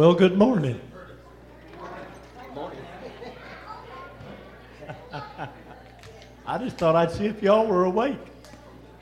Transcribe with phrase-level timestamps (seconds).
[0.00, 0.80] Well, good morning.
[6.46, 8.16] I just thought I'd see if y'all were awake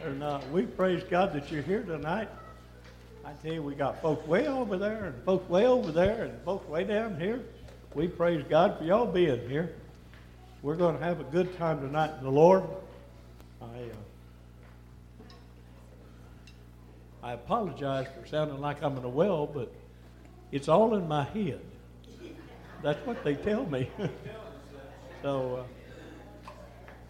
[0.05, 0.51] or not.
[0.51, 2.29] We praise God that you're here tonight.
[3.25, 6.43] I tell you, we got folks way over there and folks way over there and
[6.43, 7.45] folks way down here.
[7.95, 9.77] We praise God for y'all being here.
[10.63, 12.65] We're going to have a good time tonight in the Lord.
[13.63, 13.95] I, uh,
[17.23, 19.68] I apologize for sounding like I'm in a well, but
[20.51, 21.61] it's all in my head.
[22.83, 23.91] That's what they tell me.
[25.23, 25.67] so
[26.47, 26.53] uh,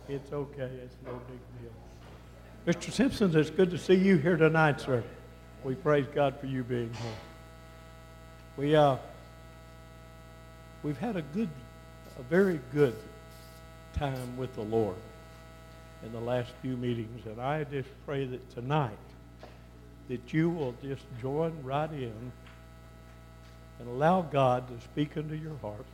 [0.09, 0.71] it's okay.
[0.83, 1.73] It's no big deal.
[2.67, 2.93] Mr.
[2.93, 5.03] Simpson, it's good to see you here tonight, sir.
[5.65, 7.13] We praise God for you being here.
[8.57, 8.97] We uh,
[10.83, 11.51] we've had a good,
[12.19, 12.97] a very good
[13.93, 14.97] time with the Lord
[16.05, 18.99] in the last few meetings, and I just pray that tonight
[20.09, 22.33] that you will just join right in
[23.79, 25.85] and allow God to speak into your heart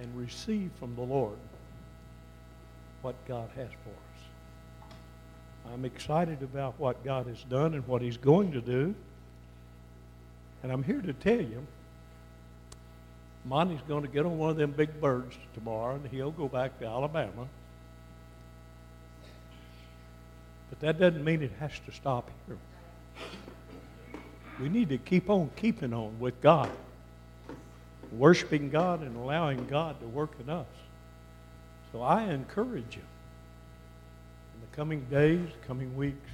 [0.00, 1.38] and receive from the Lord
[3.02, 4.92] what God has for us.
[5.72, 8.94] I'm excited about what God has done and what He's going to do.
[10.62, 11.66] And I'm here to tell you,
[13.44, 16.78] Monty's going to get on one of them big birds tomorrow and he'll go back
[16.78, 17.46] to Alabama.
[20.70, 22.56] But that doesn't mean it has to stop here.
[24.60, 26.70] We need to keep on keeping on with God,
[28.12, 30.66] worshiping God and allowing God to work in us.
[31.92, 33.02] So I encourage you
[34.54, 36.30] in the coming days, coming weeks,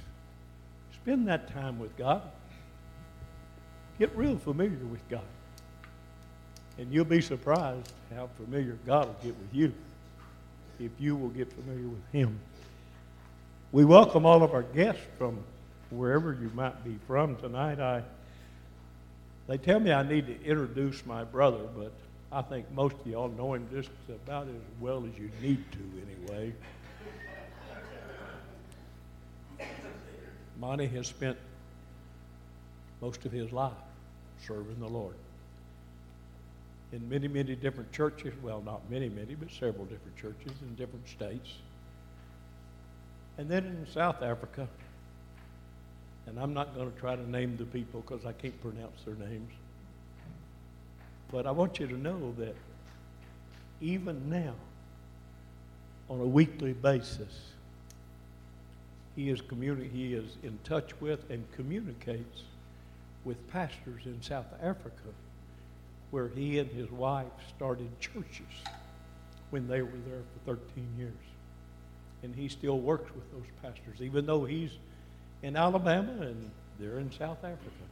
[1.01, 2.21] spend that time with God.
[3.99, 5.21] Get real familiar with God.
[6.77, 9.73] And you'll be surprised how familiar God will get with you
[10.79, 12.39] if you will get familiar with Him.
[13.71, 15.43] We welcome all of our guests from
[15.91, 17.79] wherever you might be from tonight.
[17.79, 18.03] I,
[19.47, 21.91] they tell me I need to introduce my brother, but
[22.31, 26.31] I think most of y'all know him just about as well as you need to,
[26.31, 26.53] anyway.
[30.59, 31.37] Monty has spent
[33.01, 33.73] most of his life
[34.45, 35.15] serving the Lord
[36.93, 38.33] in many, many different churches.
[38.43, 41.49] Well, not many, many, but several different churches in different states.
[43.37, 44.67] And then in South Africa,
[46.27, 49.15] and I'm not going to try to name the people because I can't pronounce their
[49.15, 49.51] names.
[51.31, 52.55] But I want you to know that
[53.79, 54.53] even now,
[56.09, 57.51] on a weekly basis,
[59.15, 62.43] he is, communi- he is in touch with and communicates
[63.23, 65.09] with pastors in South Africa
[66.11, 68.45] where he and his wife started churches
[69.49, 71.13] when they were there for 13 years.
[72.23, 74.71] And he still works with those pastors, even though he's
[75.43, 77.85] in Alabama and they're in South Africa.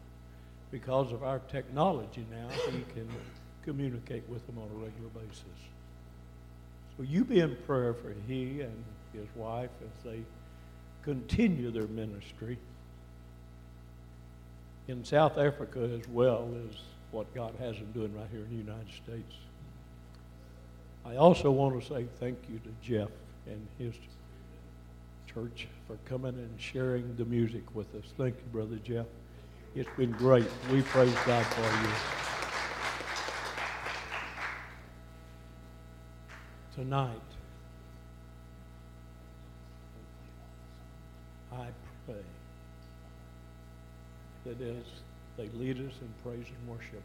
[0.71, 3.09] Because of our technology now, he can
[3.63, 5.43] communicate with them on a regular basis.
[6.97, 8.83] So you be in prayer for he and
[9.13, 10.21] his wife as they
[11.03, 12.57] continue their ministry
[14.87, 16.75] in South Africa as well as
[17.11, 19.35] what God has them doing right here in the United States.
[21.05, 23.09] I also want to say thank you to Jeff
[23.47, 23.93] and his
[25.39, 28.03] church for coming and sharing the music with us.
[28.17, 29.05] Thank you, Brother Jeff.
[29.75, 30.47] It's been great.
[30.71, 31.93] We praise God for you.
[36.75, 37.21] Tonight,
[41.53, 41.67] I
[42.05, 42.15] pray
[44.45, 44.85] that as
[45.37, 47.03] they lead us in praise and worship,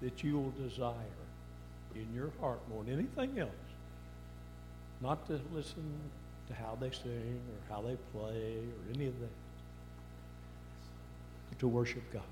[0.00, 0.94] that you will desire
[1.94, 3.50] in your heart more than anything else
[5.00, 5.82] not to listen
[6.48, 9.30] to how they sing or how they play or any of that.
[11.48, 12.22] But to worship God.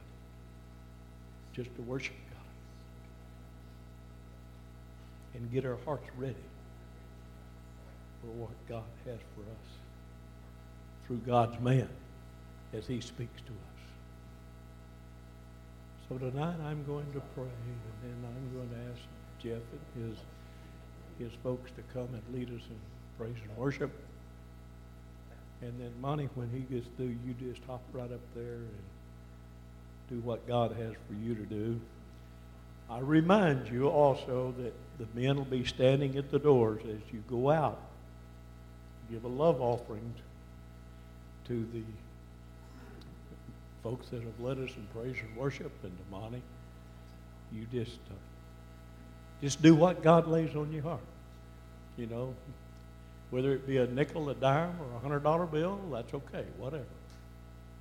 [1.52, 2.38] Just to worship God.
[5.34, 6.34] And get our hearts ready
[8.20, 9.68] for what God has for us
[11.06, 11.88] through God's man
[12.72, 13.72] as he speaks to us.
[16.08, 19.02] So tonight I'm going to pray and then I'm going to ask
[19.38, 20.18] Jeff and his
[21.18, 22.80] his folks to come and lead us in
[23.18, 23.90] praise and worship.
[25.62, 28.82] And then Monty, when he gets through, you just hop right up there and
[30.10, 31.80] do what God has for you to do.
[32.90, 37.22] I remind you also that the men will be standing at the doors as you
[37.30, 37.80] go out.
[39.10, 40.12] Give a love offering
[41.46, 41.82] to the
[43.82, 46.42] folks that have led us in praise and worship and to Monty.
[47.52, 48.14] You just uh,
[49.42, 51.00] just do what God lays on your heart.
[51.96, 52.34] You know,
[53.32, 56.84] whether it be a nickel, a dime, or a hundred dollar bill, that's okay, whatever.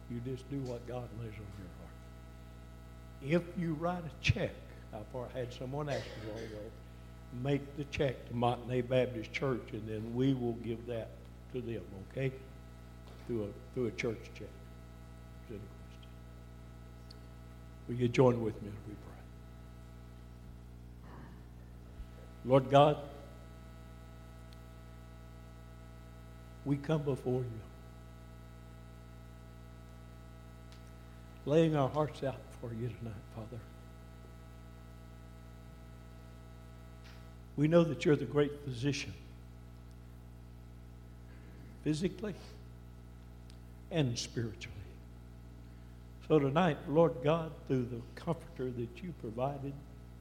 [0.09, 3.43] You just do what God lays on your heart.
[3.45, 4.53] if you write a check,
[4.93, 6.57] I've had someone ask me while ago,
[7.43, 11.09] make the check to Montanay Baptist Church, and then we will give that
[11.53, 12.31] to them, okay?
[13.27, 14.47] Through a, through a church check.
[15.47, 15.61] Question?
[17.89, 18.95] Will you join with me as we
[21.09, 21.11] pray?
[22.45, 22.97] Lord God,
[26.65, 27.61] we come before you,
[31.45, 33.61] laying our hearts out for you tonight, Father.
[37.57, 39.13] We know that you're the great physician,
[41.83, 42.35] physically
[43.89, 44.77] and spiritually.
[46.27, 49.73] So tonight, Lord God, through the comforter that you provided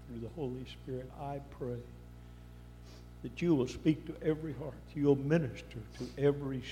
[0.08, 1.76] through the Holy Spirit, I pray
[3.22, 4.74] that you will speak to every heart.
[4.94, 6.62] You'll minister to every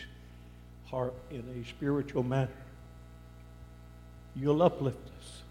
[0.87, 2.49] heart in a spiritual manner.
[4.35, 5.43] You'll uplift us.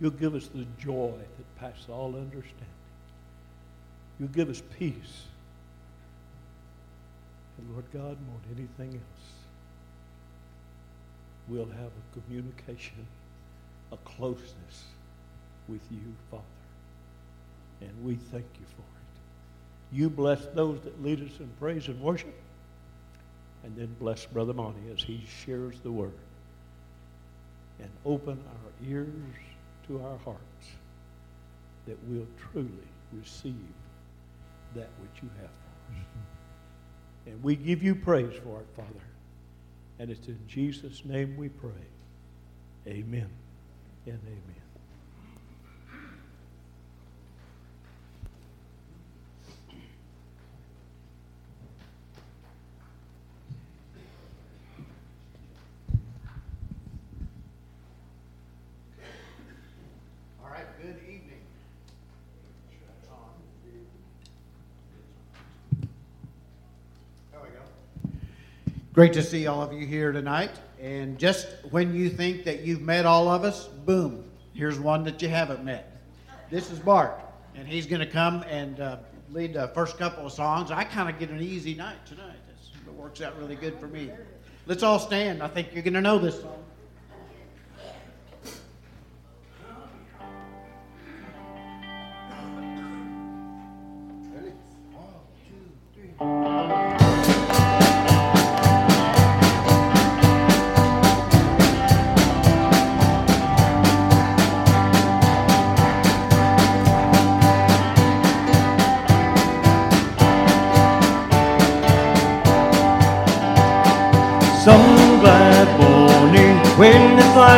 [0.00, 2.66] You'll give us the joy that passes all understanding.
[4.20, 5.24] You'll give us peace.
[7.56, 9.32] And Lord God, more than anything else,
[11.48, 13.06] we'll have a communication,
[13.90, 14.84] a closeness
[15.66, 16.44] with you, Father.
[17.80, 18.97] And we thank you for it.
[19.92, 22.34] You bless those that lead us in praise and worship.
[23.64, 26.12] And then bless Brother Monty as he shares the word.
[27.80, 29.08] And open our ears
[29.86, 30.38] to our hearts
[31.86, 32.68] that we'll truly
[33.12, 33.54] receive
[34.74, 36.00] that which you have for us.
[36.00, 37.30] Mm-hmm.
[37.30, 39.04] And we give you praise for it, Father.
[39.98, 41.70] And it's in Jesus' name we pray.
[42.86, 43.28] Amen
[44.06, 44.67] and amen.
[68.98, 70.50] Great to see all of you here tonight.
[70.82, 75.22] And just when you think that you've met all of us, boom, here's one that
[75.22, 76.02] you haven't met.
[76.50, 77.16] This is Bart,
[77.54, 78.96] and he's going to come and uh,
[79.30, 80.72] lead the first couple of songs.
[80.72, 82.34] I kind of get an easy night tonight.
[82.48, 84.10] it works out really good for me.
[84.66, 85.44] Let's all stand.
[85.44, 86.64] I think you're going to know this song.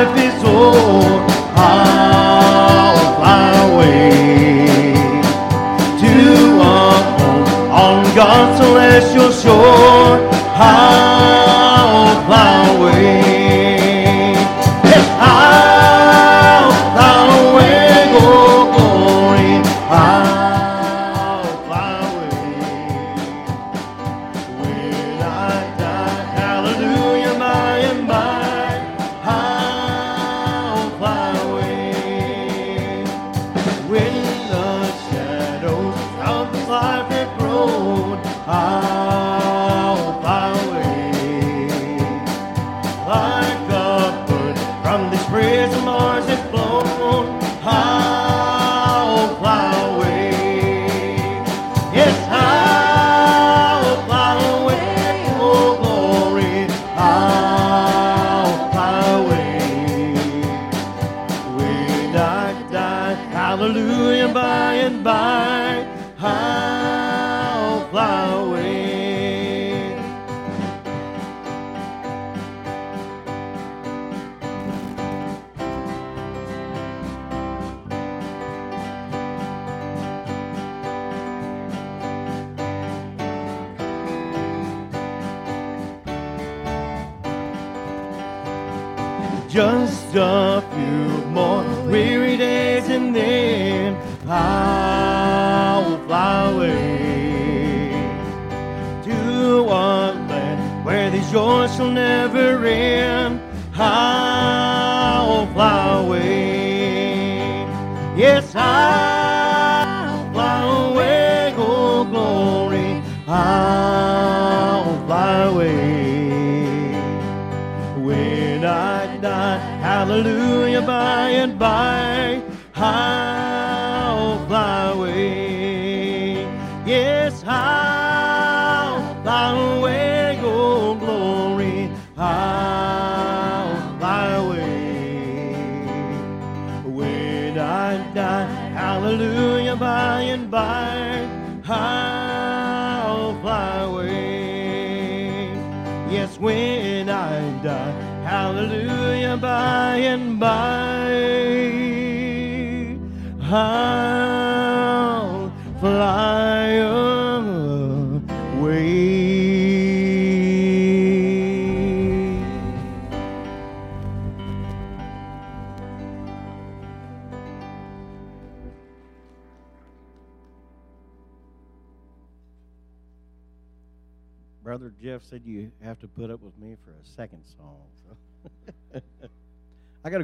[0.03, 1.30] Life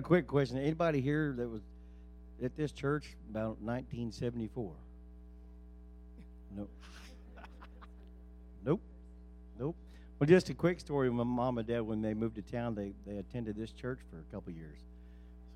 [0.06, 0.56] quick question.
[0.58, 1.62] Anybody here that was
[2.40, 4.72] at this church about 1974?
[6.56, 6.70] Nope.
[8.64, 8.80] nope.
[9.58, 9.74] Nope.
[10.20, 11.10] Well, just a quick story.
[11.10, 14.20] My mom and dad, when they moved to town, they, they attended this church for
[14.20, 14.78] a couple years.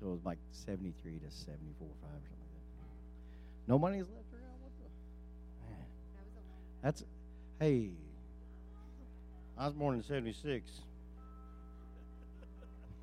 [0.01, 3.71] So it was like 73 to 74, 5 or something like that.
[3.71, 4.59] No money's left around?
[4.59, 5.73] What the?
[5.73, 5.85] Man.
[6.83, 7.05] That's,
[7.57, 7.91] hey,
[9.57, 10.69] I was born in 76.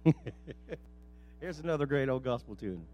[1.40, 2.85] Here's another great old gospel tune.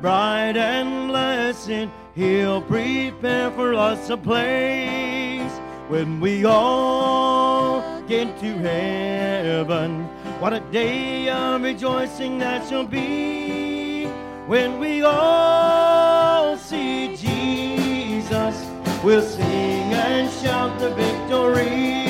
[0.00, 5.52] Bright and blessed, he'll prepare for us a place.
[5.88, 10.04] When we all get to heaven,
[10.38, 14.06] what a day of rejoicing that shall be.
[14.46, 18.56] When we all see Jesus,
[19.04, 22.06] we'll sing and shout the victory.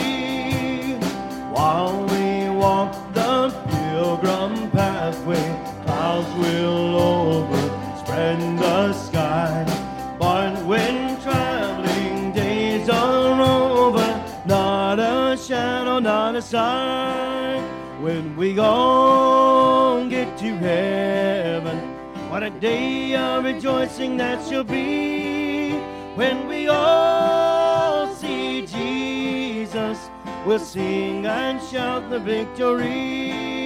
[1.51, 5.47] While we walk the pilgrim pathway,
[5.85, 7.30] clouds will overspread
[8.89, 9.65] sky.
[10.19, 14.09] But when traveling days are over,
[14.47, 17.63] not a shadow, not a sign.
[18.03, 21.79] When we all get to heaven,
[22.31, 25.73] what a day of rejoicing that shall be.
[26.17, 29.99] When we all see Jesus,
[30.47, 33.60] we'll sing and shout the victory.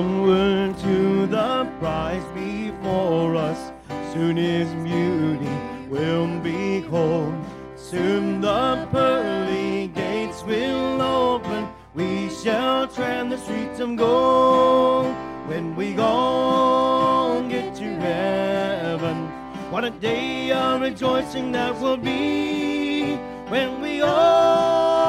[0.00, 3.70] Onward to the prize before us.
[4.14, 5.54] Soon his beauty
[5.90, 7.34] will behold.
[7.76, 11.68] Soon the pearly gates will open.
[11.94, 15.14] We shall tread the streets of gold.
[15.50, 19.28] When we all get to heaven,
[19.70, 23.16] what a day of rejoicing that will be.
[23.50, 24.99] When we all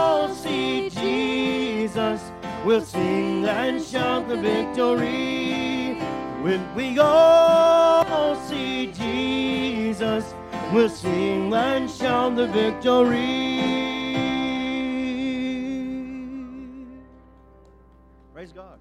[2.66, 5.96] we'll sing and shout the victory.
[6.42, 10.34] When we all see Jesus,
[10.74, 13.60] we'll sing and shout the victory.
[18.34, 18.80] Praise God.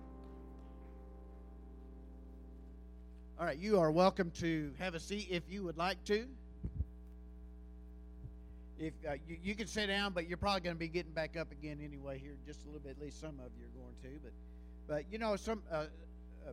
[3.39, 6.27] All right, you are welcome to have a seat if you would like to.
[8.81, 11.37] If uh, you, you can sit down, but you're probably going to be getting back
[11.37, 12.97] up again anyway here just a little bit.
[12.99, 14.21] At least some of you are going to.
[14.23, 14.33] But,
[14.89, 16.53] but you know, some uh, uh,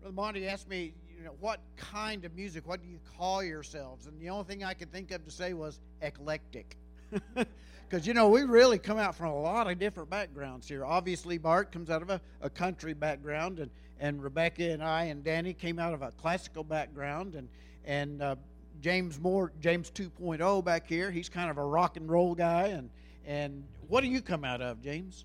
[0.00, 2.66] Brother Monty asked me, you know, what kind of music?
[2.66, 4.06] What do you call yourselves?
[4.06, 6.76] And the only thing I could think of to say was eclectic.
[7.90, 10.84] Because, you know, we really come out from a lot of different backgrounds here.
[10.84, 15.24] Obviously, Bart comes out of a, a country background, and, and Rebecca and I and
[15.24, 17.48] Danny came out of a classical background, and,
[17.84, 18.36] and uh,
[18.80, 22.68] James Moore, James 2.0 back here, he's kind of a rock and roll guy.
[22.68, 22.90] And,
[23.26, 25.24] and what do you come out of, James?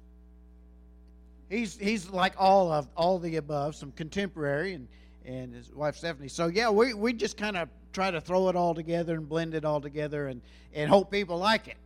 [1.49, 4.87] He's, he's like all of all the above, some contemporary, and,
[5.25, 6.27] and his wife Stephanie.
[6.27, 9.53] So yeah, we, we just kind of try to throw it all together and blend
[9.53, 10.41] it all together and,
[10.73, 11.77] and hope people like it.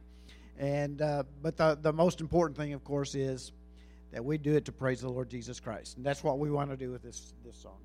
[0.58, 3.54] And uh, but the the most important thing, of course, is
[4.12, 5.98] that we do it to praise the Lord Jesus Christ.
[5.98, 7.78] And that's what we want to do with this, this song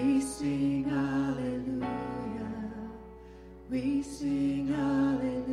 [0.00, 1.82] We sing hallelujah.
[3.68, 5.47] We sing hallelujah.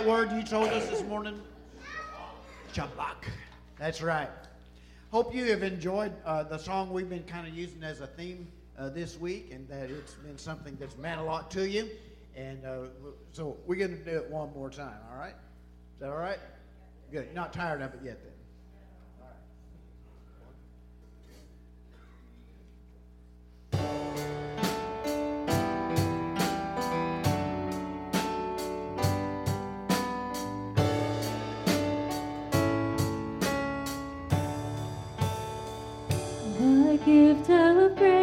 [0.00, 1.38] that word you told us this morning?
[2.72, 3.28] Shabach.
[3.78, 4.30] That's right.
[5.10, 8.48] Hope you have enjoyed uh, the song we've been kind of using as a theme
[8.78, 11.86] uh, this week and that it's been something that's meant a lot to you.
[12.34, 12.86] And uh,
[13.32, 15.34] so we're going to do it one more time, all right?
[15.34, 16.38] Is that all right?
[17.12, 17.26] Good.
[17.26, 18.20] You're not tired of it yet
[23.70, 23.80] then.
[23.80, 23.86] All
[24.64, 24.79] right.
[37.04, 38.19] gift of grace.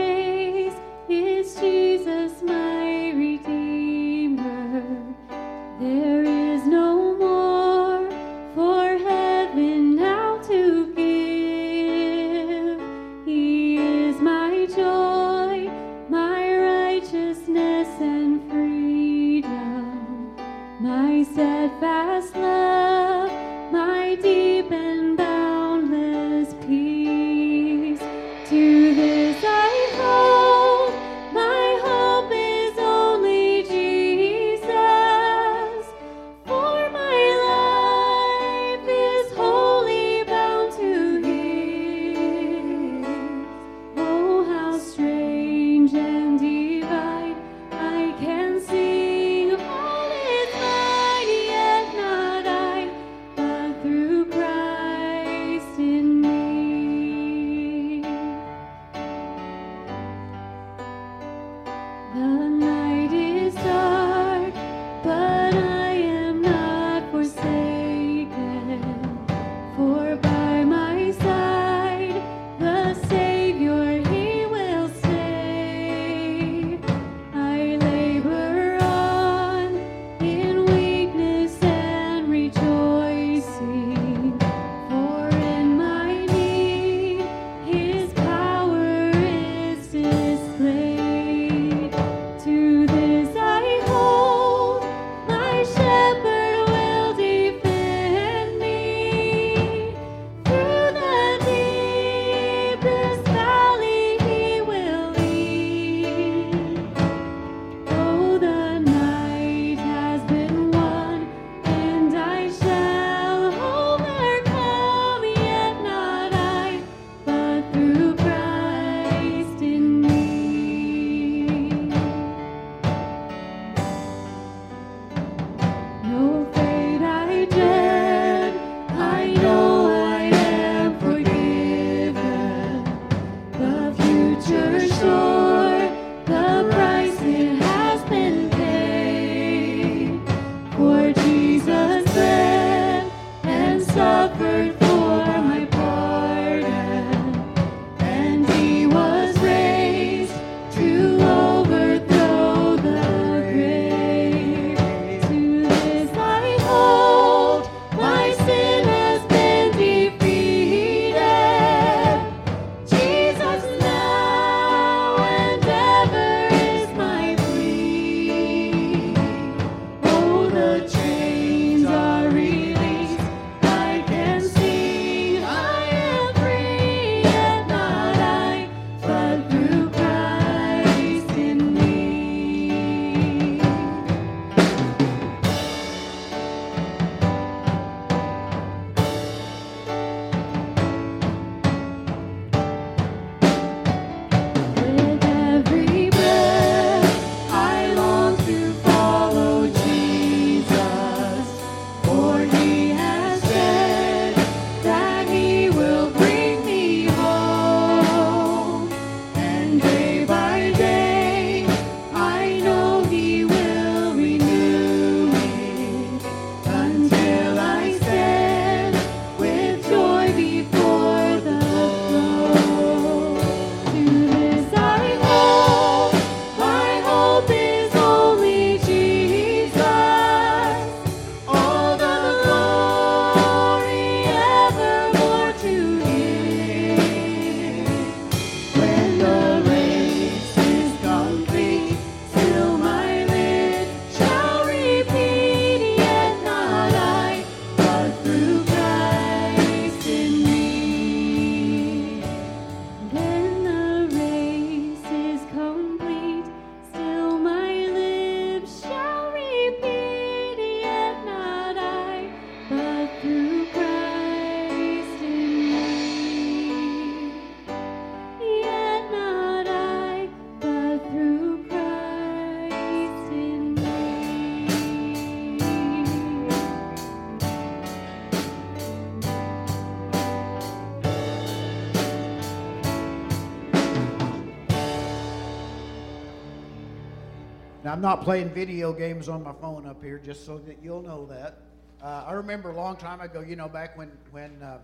[287.97, 291.25] I'm not playing video games on my phone up here, just so that you'll know
[291.31, 291.61] that.
[291.99, 294.77] Uh, I remember a long time ago, you know, back when when uh,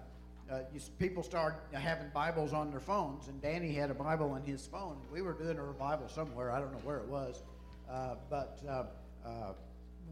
[0.52, 0.62] uh,
[0.98, 4.98] people started having Bibles on their phones, and Danny had a Bible on his phone.
[5.12, 6.50] We were doing a revival somewhere.
[6.50, 7.44] I don't know where it was,
[7.88, 8.86] uh, but uh,
[9.24, 9.54] uh,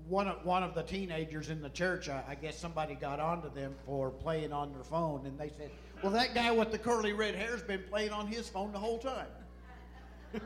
[0.07, 3.51] one of one of the teenagers in the church, I, I guess somebody got onto
[3.51, 5.71] them for playing on their phone, and they said,
[6.03, 8.99] "Well, that guy with the curly red hair's been playing on his phone the whole
[8.99, 9.25] time."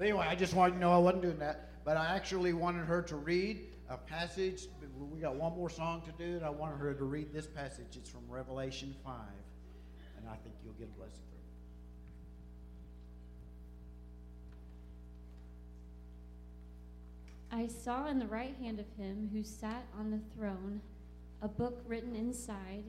[0.00, 2.86] But anyway, I just wanted to know I wasn't doing that, but I actually wanted
[2.86, 4.66] her to read a passage.
[4.98, 7.98] We got one more song to do, and I wanted her to read this passage.
[7.98, 9.14] It's from Revelation 5,
[10.16, 11.20] and I think you'll get a blessing
[17.52, 17.64] from it.
[17.64, 20.80] I saw in the right hand of him who sat on the throne
[21.42, 22.84] a book written inside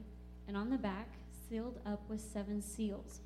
[0.48, 1.08] and on the back,
[1.46, 3.20] sealed up with seven seals.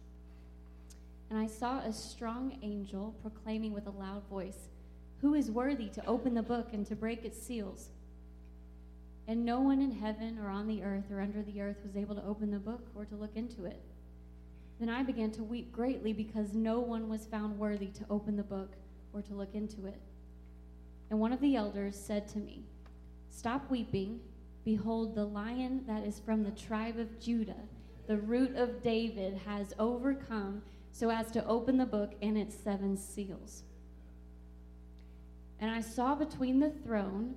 [1.30, 4.68] And I saw a strong angel proclaiming with a loud voice,
[5.20, 7.88] Who is worthy to open the book and to break its seals?
[9.28, 12.14] And no one in heaven or on the earth or under the earth was able
[12.14, 13.82] to open the book or to look into it.
[14.78, 18.42] Then I began to weep greatly because no one was found worthy to open the
[18.42, 18.72] book
[19.12, 20.00] or to look into it.
[21.10, 22.62] And one of the elders said to me,
[23.30, 24.20] Stop weeping.
[24.64, 27.54] Behold, the lion that is from the tribe of Judah,
[28.06, 30.62] the root of David, has overcome
[30.96, 33.64] so as to open the book and its seven seals.
[35.60, 37.34] And I saw between the throne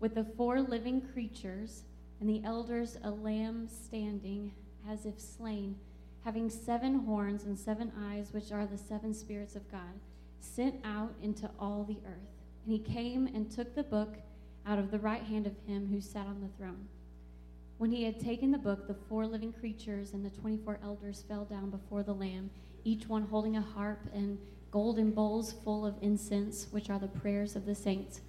[0.00, 1.82] with the four living creatures
[2.20, 4.50] and the elders a lamb standing
[4.88, 5.76] as if slain,
[6.24, 10.00] having seven horns and seven eyes, which are the seven spirits of God,
[10.40, 12.30] sent out into all the earth.
[12.64, 14.16] And he came and took the book
[14.66, 16.88] out of the right hand of him who sat on the throne.
[17.76, 21.44] When he had taken the book, the four living creatures and the 24 elders fell
[21.44, 22.48] down before the Lamb,
[22.84, 24.38] each one holding a harp and
[24.70, 28.20] golden bowls full of incense, which are the prayers of the saints.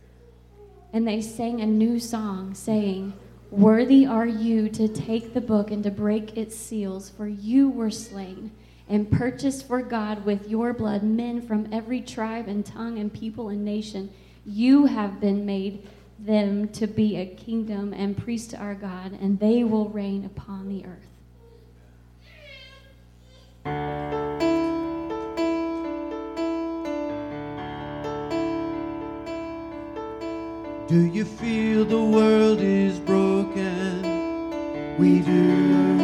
[0.92, 3.14] And they sang a new song, saying,
[3.50, 7.92] Worthy are you to take the book and to break its seals, for you were
[7.92, 8.52] slain
[8.90, 13.50] and purchased for God with your blood men from every tribe and tongue and people
[13.50, 14.12] and nation.
[14.46, 15.88] You have been made
[16.20, 20.68] them to be a kingdom and priests to our God, and they will reign upon
[20.68, 21.08] the earth.
[30.94, 34.04] Do you feel the world is broken?
[35.00, 35.98] We do.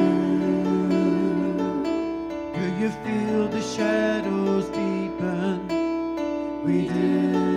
[2.56, 5.67] Do you feel the shadows deepen?
[6.65, 7.48] We do.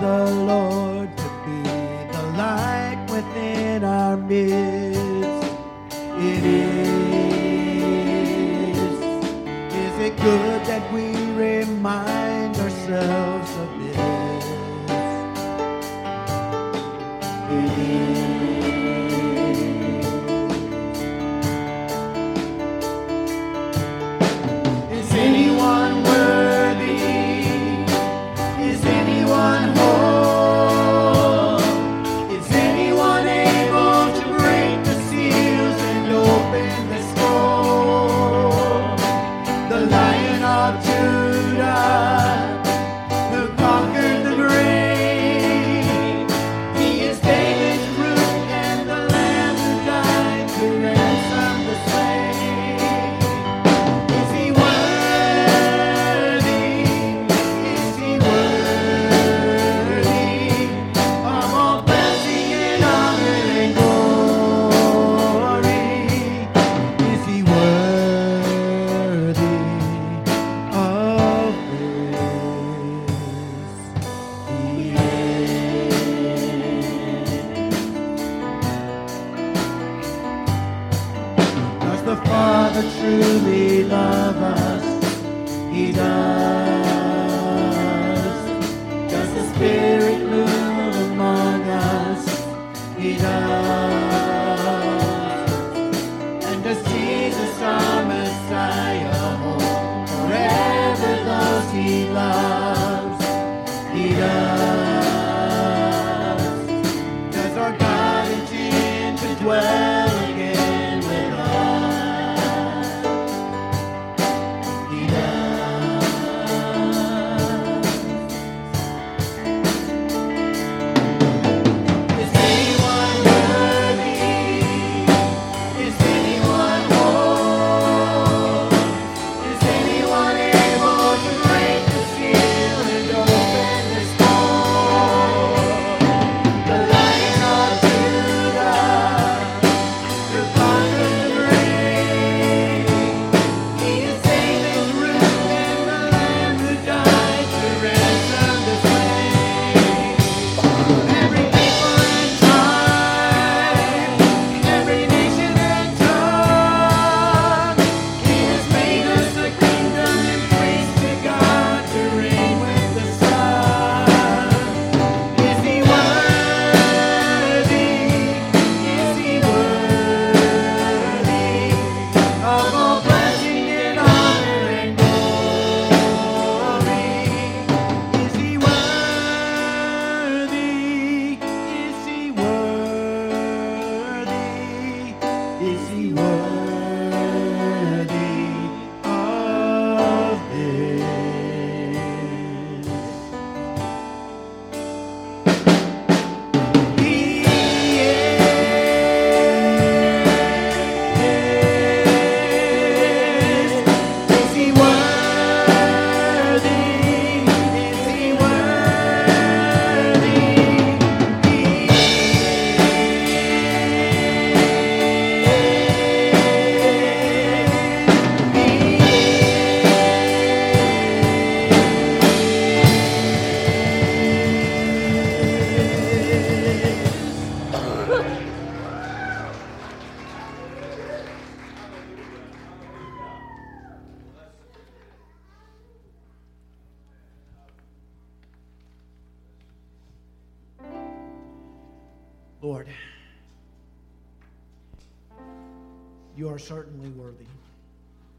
[0.00, 1.62] The Lord to be
[2.10, 4.98] the light within our midst.
[6.16, 6.80] It is.
[9.84, 13.79] Is it good that we remind ourselves of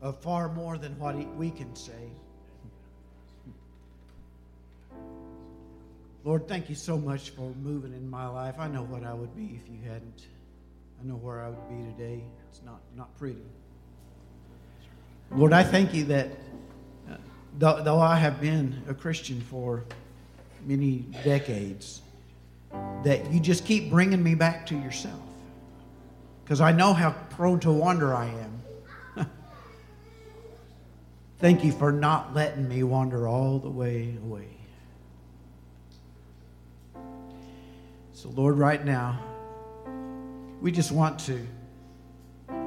[0.02, 2.10] of far more than what we can say.
[6.24, 8.56] Lord, thank you so much for moving in my life.
[8.60, 10.28] I know what I would be if you hadn't.
[11.00, 12.24] I know where I would be today.
[12.50, 13.42] It's not, not pretty.
[15.32, 16.28] Lord, I thank you that
[17.10, 17.16] uh,
[17.58, 19.84] though, though I have been a Christian for
[20.66, 22.02] many decades,
[23.04, 25.20] that you just keep bringing me back to yourself.
[26.44, 28.61] Because I know how prone to wander I am.
[31.42, 34.48] Thank you for not letting me wander all the way away.
[38.14, 39.20] So, Lord, right now,
[40.62, 41.48] we just want to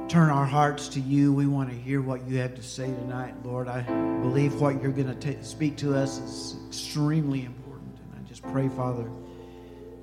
[0.09, 1.31] turn our hearts to you.
[1.31, 3.69] We want to hear what you have to say tonight, Lord.
[3.69, 3.81] I
[4.21, 7.97] believe what you're going to speak to us is extremely important.
[7.97, 9.09] And I just pray, Father,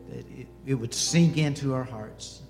[0.08, 2.41] that it, it would sink into our hearts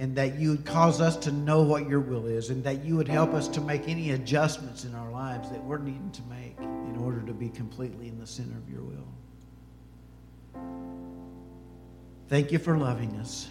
[0.00, 2.96] and that you would cause us to know what your will is and that you
[2.96, 6.58] would help us to make any adjustments in our lives that we're needing to make
[6.58, 9.06] in order to be completely in the center of your will.
[12.30, 13.46] Thank you for loving us.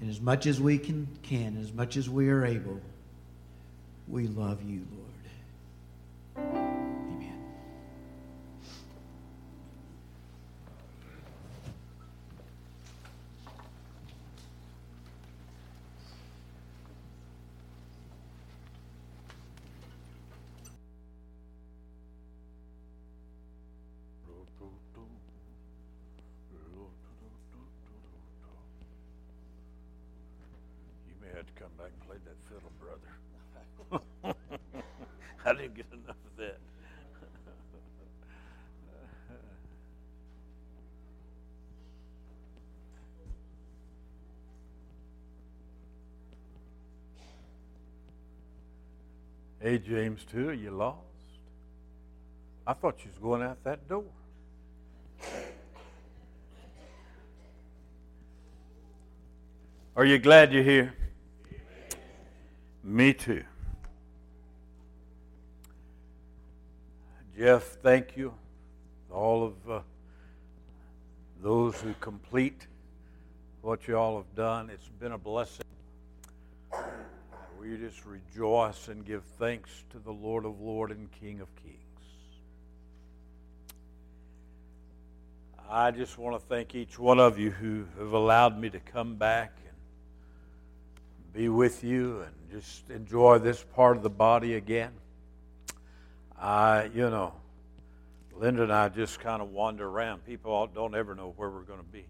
[0.00, 2.80] And as much as we can, can, as much as we are able,
[4.06, 5.01] we love you, Lord.
[35.62, 36.58] Didn't get enough of that.
[49.60, 50.98] Hey, James, too, are you lost?
[52.66, 54.02] I thought you was going out that door.
[59.94, 60.94] Are you glad you're here?
[62.82, 63.44] Me too.
[67.42, 68.32] Jeff, thank you.
[69.10, 69.80] All of uh,
[71.42, 72.68] those who complete
[73.62, 75.64] what you all have done, it's been a blessing.
[77.58, 81.78] We just rejoice and give thanks to the Lord of Lords and King of Kings.
[85.68, 89.16] I just want to thank each one of you who have allowed me to come
[89.16, 94.92] back and be with you and just enjoy this part of the body again.
[96.42, 97.34] I, you know,
[98.36, 100.26] Linda and I just kind of wander around.
[100.26, 102.04] People don't ever know where we're going to be.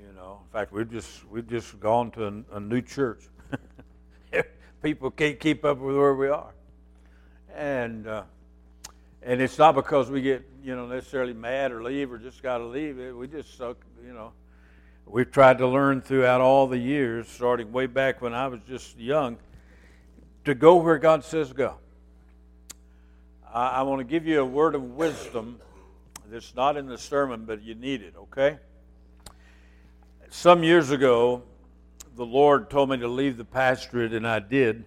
[0.00, 3.24] You know, in fact, we've just we've just gone to a, a new church.
[4.82, 6.54] People can't keep up with where we are,
[7.52, 8.22] and uh,
[9.24, 12.58] and it's not because we get you know necessarily mad or leave or just got
[12.58, 12.96] to leave.
[13.16, 14.32] We just suck, you know.
[15.04, 18.96] We've tried to learn throughout all the years, starting way back when I was just
[18.98, 19.36] young,
[20.44, 21.78] to go where God says go.
[23.54, 25.60] I, I want to give you a word of wisdom
[26.28, 28.58] that's not in the sermon, but you need it, okay?
[30.28, 31.44] Some years ago,
[32.16, 34.84] the Lord told me to leave the pastorate, and I did.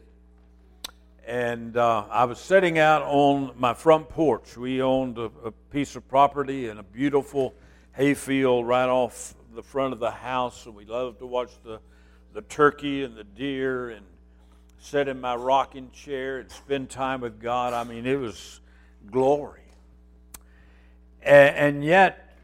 [1.25, 4.57] And uh, I was sitting out on my front porch.
[4.57, 7.53] We owned a, a piece of property and a beautiful
[7.93, 11.79] hayfield right off the front of the house, and we loved to watch the,
[12.33, 14.05] the turkey and the deer and
[14.79, 17.73] sit in my rocking chair and spend time with God.
[17.73, 18.61] I mean, it was
[19.09, 19.61] glory.
[21.21, 22.37] And, and yet,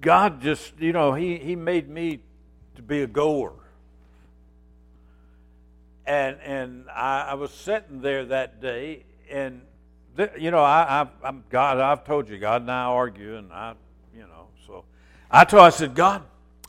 [0.00, 2.20] God just, you know, he, he made me
[2.74, 3.54] to be a goer.
[6.04, 9.62] And, and I, I was sitting there that day, and,
[10.16, 13.52] th- you know, I, I, I'm God, I've told you, God and I argue, and
[13.52, 13.74] I,
[14.14, 14.84] you know, so
[15.30, 16.22] I told, I said, God,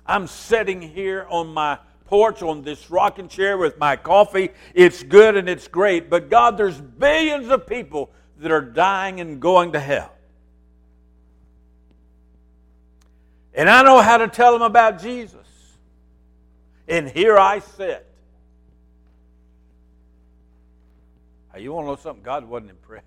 [0.07, 1.77] I'm sitting here on my
[2.07, 4.49] porch on this rocking chair with my coffee.
[4.73, 9.39] It's good and it's great, but God, there's billions of people that are dying and
[9.39, 10.13] going to hell.
[13.53, 15.47] And I know how to tell them about Jesus.
[16.87, 18.05] And here I sit.
[21.51, 22.23] Now, you want to know something?
[22.23, 23.05] God wasn't impressed.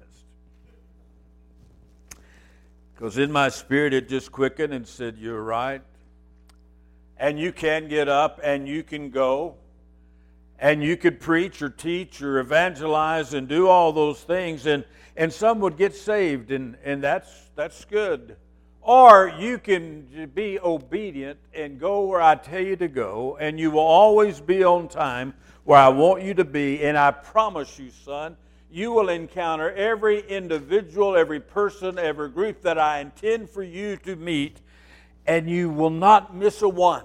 [2.95, 5.83] Because in my spirit, it just quickened and said, You're right.
[7.21, 9.57] And you can get up and you can go.
[10.59, 14.67] And you could preach or teach or evangelize and do all those things.
[14.67, 14.85] And,
[15.17, 18.37] and some would get saved, and, and that's, that's good.
[18.81, 23.71] Or you can be obedient and go where I tell you to go, and you
[23.71, 26.83] will always be on time where I want you to be.
[26.83, 28.37] And I promise you, son,
[28.71, 34.17] you will encounter every individual, every person, every group that I intend for you to
[34.17, 34.63] meet,
[35.27, 37.05] and you will not miss a one.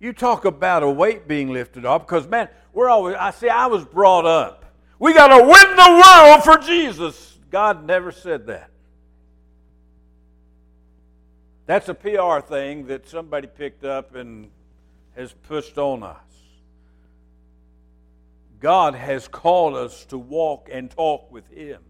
[0.00, 3.66] You talk about a weight being lifted off because, man, we're always, I see, I
[3.66, 4.64] was brought up.
[4.98, 7.38] We got to win the world for Jesus.
[7.50, 8.70] God never said that.
[11.66, 14.50] That's a PR thing that somebody picked up and
[15.16, 16.16] has pushed on us.
[18.60, 21.82] God has called us to walk and talk with Him.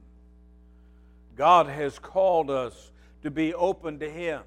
[1.37, 2.91] God has called us
[3.23, 4.43] to be open to Him.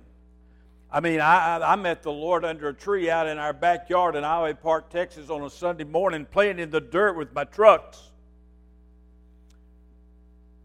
[0.93, 4.23] I mean, I, I met the Lord under a tree out in our backyard in
[4.23, 8.11] Highland Park, Texas on a Sunday morning, playing in the dirt with my trucks.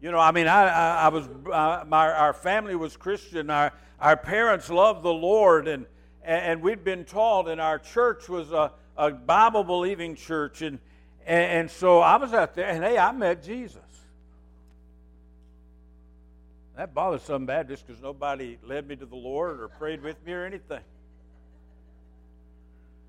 [0.01, 3.49] You know, I mean, I, I, I was, uh, my, our family was Christian.
[3.49, 3.71] Our,
[4.01, 5.85] our parents loved the Lord, and,
[6.23, 10.61] and we'd been taught, and our church was a, a Bible believing church.
[10.61, 10.79] And,
[11.25, 13.79] and, and so I was out there, and hey, I met Jesus.
[16.77, 20.33] That bothered some Baptists because nobody led me to the Lord or prayed with me
[20.33, 20.81] or anything.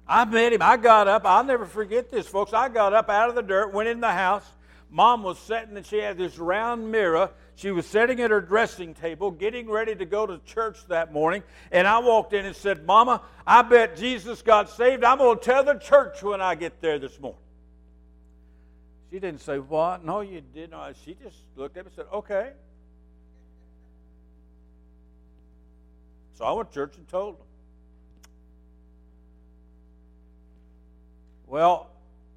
[0.09, 0.63] I met him.
[0.63, 1.27] I got up.
[1.27, 2.55] I'll never forget this, folks.
[2.55, 4.45] I got up out of the dirt, went in the house.
[4.91, 7.31] Mom was sitting and she had this round mirror.
[7.57, 11.43] She was sitting at her dressing table, getting ready to go to church that morning.
[11.71, 15.05] And I walked in and said, Mama, I bet Jesus got saved.
[15.05, 17.41] I'm going to tell the church when I get there this morning.
[19.11, 20.07] She didn't say, What?
[20.07, 20.97] No, you didn't.
[21.05, 22.53] She just looked at me and said, Okay.
[26.39, 27.47] So I went to church and told them.
[31.49, 31.91] Well,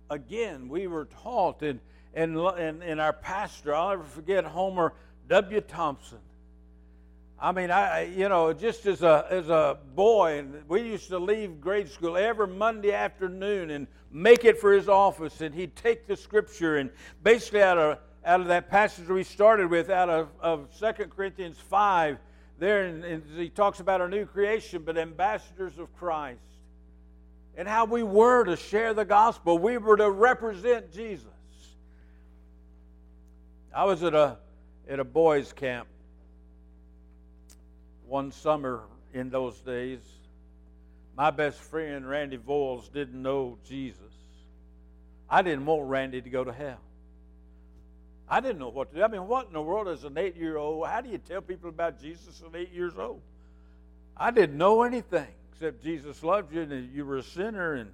[0.10, 1.80] again, we were taught, and,
[2.16, 4.94] and, and our pastor, I'll never forget Homer
[5.28, 5.62] W.
[5.62, 6.18] Thompson.
[7.40, 11.20] I mean, I you know, just as a as a boy, and we used to
[11.20, 16.08] leave grade school every Monday afternoon and make it for his office, and he'd take
[16.08, 16.90] the scripture and
[17.24, 21.58] basically out of out of that passage we started with, out of of Second Corinthians
[21.58, 22.18] five,
[22.62, 26.40] there, and he talks about our new creation, but ambassadors of Christ.
[27.58, 29.58] And how we were to share the gospel.
[29.58, 31.26] We were to represent Jesus.
[33.76, 34.38] I was at a,
[34.88, 35.88] at a boys' camp
[38.06, 40.02] one summer in those days.
[41.18, 44.14] My best friend, Randy Voyles, didn't know Jesus.
[45.28, 46.80] I didn't want Randy to go to hell.
[48.32, 49.04] I didn't know what to do.
[49.04, 50.88] I mean, what in the world is an eight year old?
[50.88, 53.20] How do you tell people about Jesus at eight years old?
[54.16, 57.92] I didn't know anything except Jesus loved you and you were a sinner and,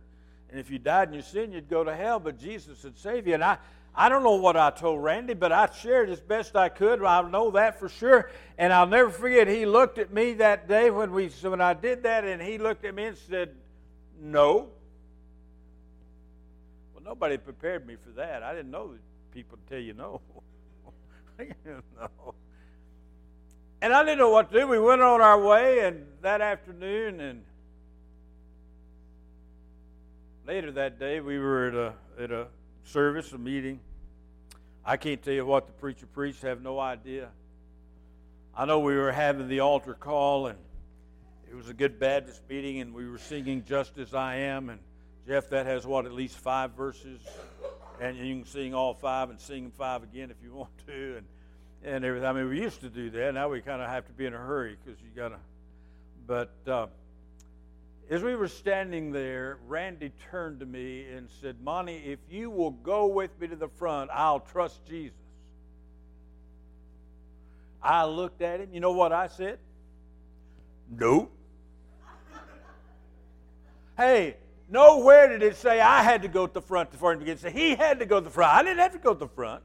[0.51, 3.25] and if you died in your sin, you'd go to hell, but Jesus would save
[3.25, 3.33] you.
[3.33, 3.57] And I,
[3.95, 7.03] I don't know what I told Randy, but I shared as best I could.
[7.03, 8.29] I know that for sure.
[8.59, 12.03] And I'll never forget, he looked at me that day when, we, when I did
[12.03, 13.55] that, and he looked at me and said,
[14.21, 14.69] No.
[16.93, 18.43] Well, nobody prepared me for that.
[18.43, 19.06] I didn't know that
[19.37, 20.19] people tell you no.
[21.37, 22.33] no.
[23.83, 24.67] And I didn't know what to do.
[24.67, 27.43] We went on our way, and that afternoon, and
[30.47, 32.47] later that day, we were at a at a
[32.83, 33.79] service, a meeting.
[34.83, 36.43] I can't tell you what the preacher preached.
[36.43, 37.29] I have no idea.
[38.55, 40.57] I know we were having the altar call, and
[41.47, 44.79] it was a good Baptist meeting, and we were singing "Just as I Am." And
[45.27, 47.21] Jeff, that has what at least five verses
[47.99, 51.25] and you can sing all five and sing five again if you want to, and
[51.83, 52.27] and everything.
[52.27, 53.33] I mean, we used to do that.
[53.33, 55.37] Now we kind of have to be in a hurry because you got to.
[56.25, 56.87] But uh,
[58.09, 62.71] as we were standing there, Randy turned to me and said, "Monty, if you will
[62.71, 65.17] go with me to the front, I'll trust Jesus."
[67.81, 68.69] I looked at him.
[68.73, 69.59] You know what I said?
[70.89, 71.31] Nope.
[73.97, 74.37] hey,
[74.69, 77.39] Nowhere did it say I had to go to the front before him to get
[77.39, 77.55] saved.
[77.55, 78.53] He had to go to the front.
[78.53, 79.63] I didn't have to go to the front.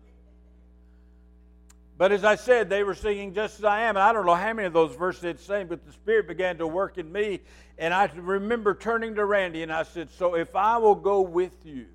[1.99, 3.97] But as I said, they were singing just as I am.
[3.97, 6.59] And I don't know how many of those verses they'd sing, but the Spirit began
[6.59, 7.41] to work in me.
[7.79, 11.55] And I remember turning to Randy and I said, So if I will go with
[11.65, 11.87] you,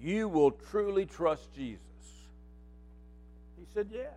[0.00, 1.80] you will truly trust Jesus.
[3.58, 4.08] He said, Yes.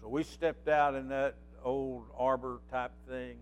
[0.00, 1.34] So we stepped out in that
[1.64, 3.36] old arbor type thing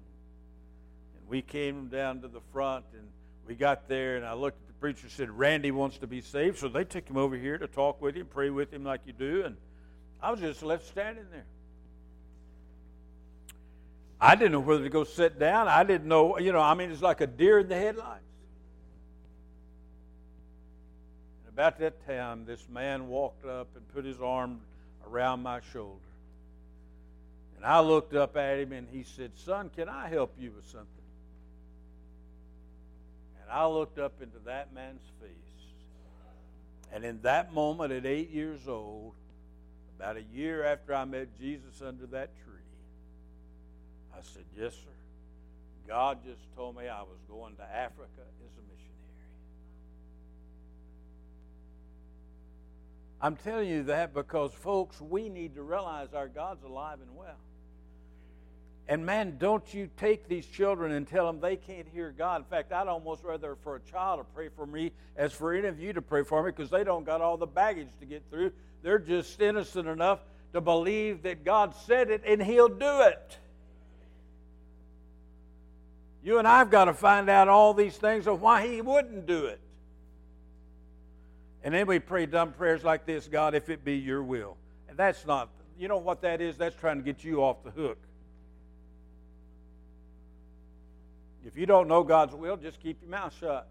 [1.30, 3.06] we came down to the front and
[3.46, 6.20] we got there and I looked at the preacher and said, Randy wants to be
[6.20, 6.58] saved.
[6.58, 9.12] So they took him over here to talk with him, pray with him like you
[9.12, 9.44] do.
[9.44, 9.56] And
[10.20, 11.46] I was just left standing there.
[14.20, 15.68] I didn't know whether to go sit down.
[15.68, 18.24] I didn't know, you know, I mean, it's like a deer in the headlights.
[21.44, 24.60] And about that time, this man walked up and put his arm
[25.06, 26.00] around my shoulder.
[27.56, 30.66] And I looked up at him and he said, Son, can I help you with
[30.66, 30.99] something?
[33.50, 35.28] I looked up into that man's face.
[36.92, 39.14] And in that moment, at eight years old,
[39.98, 42.54] about a year after I met Jesus under that tree,
[44.14, 44.90] I said, Yes, sir.
[45.86, 48.90] God just told me I was going to Africa as a missionary.
[53.20, 57.36] I'm telling you that because, folks, we need to realize our God's alive and well.
[58.88, 62.40] And man, don't you take these children and tell them they can't hear God.
[62.40, 65.68] In fact, I'd almost rather for a child to pray for me as for any
[65.68, 68.22] of you to pray for me because they don't got all the baggage to get
[68.30, 68.50] through.
[68.82, 70.20] They're just innocent enough
[70.52, 73.38] to believe that God said it and He'll do it.
[76.22, 79.46] You and I've got to find out all these things of why He wouldn't do
[79.46, 79.60] it.
[81.62, 84.56] And then we pray dumb prayers like this God, if it be your will.
[84.88, 86.56] And that's not, you know what that is?
[86.56, 87.98] That's trying to get you off the hook.
[91.44, 93.66] If you don't know God's will, just keep your mouth shut.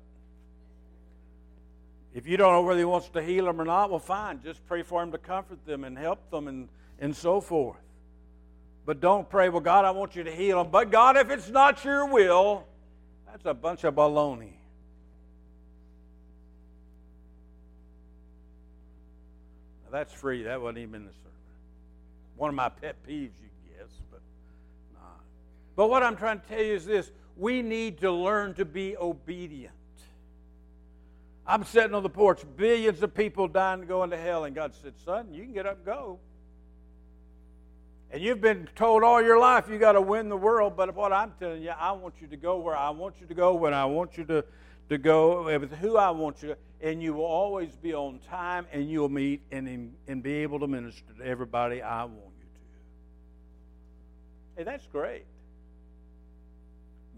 [2.14, 4.42] If you don't know whether He wants to heal them or not, well, fine.
[4.44, 6.68] Just pray for Him to comfort them and help them and,
[7.00, 7.78] and so forth.
[8.86, 10.72] But don't pray, well, God, I want you to heal them.
[10.72, 12.66] But God, if it's not your will,
[13.28, 14.54] that's a bunch of baloney.
[19.84, 20.44] Now, that's free.
[20.44, 21.30] That wasn't even the sermon.
[22.36, 24.22] One of my pet peeves, you guess, but
[24.96, 25.22] not.
[25.76, 28.98] But what I'm trying to tell you is this we need to learn to be
[28.98, 29.74] obedient.
[31.48, 34.76] I'm sitting on the porch, billions of people dying to go into hell, and God
[34.76, 36.20] said, Son, you can get up and go.
[38.12, 41.14] And you've been told all your life you got to win the world, but what
[41.14, 43.74] I'm telling you, I want you to go where I want you to go, when
[43.74, 44.44] I want you to,
[44.90, 48.68] to go, with who I want you to, and you will always be on time,
[48.72, 52.48] and you'll meet and, and be able to minister to everybody I want you
[54.56, 54.58] to.
[54.58, 55.26] Hey, that's great.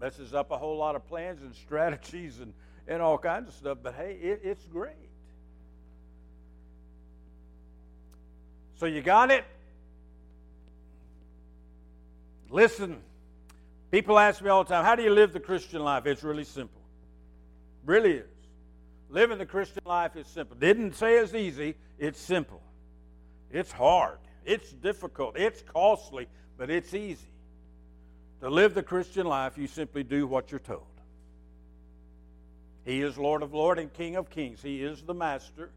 [0.02, 2.52] Messes up a whole lot of plans and strategies and,
[2.88, 4.92] and all kinds of stuff, but hey, it, it's great.
[8.74, 9.44] So you got it?
[12.50, 13.00] Listen,
[13.92, 16.04] people ask me all the time, how do you live the Christian life?
[16.04, 16.82] It's really simple.
[17.84, 18.26] Really is.
[19.08, 20.56] Living the Christian life is simple.
[20.56, 22.60] Didn't say it's easy, it's simple.
[23.52, 26.26] It's hard, it's difficult, it's costly,
[26.58, 27.31] but it's easy.
[28.42, 30.82] To live the Christian life, you simply do what you're told.
[32.84, 34.60] He is Lord of Lords and King of Kings.
[34.60, 35.70] He is the Master.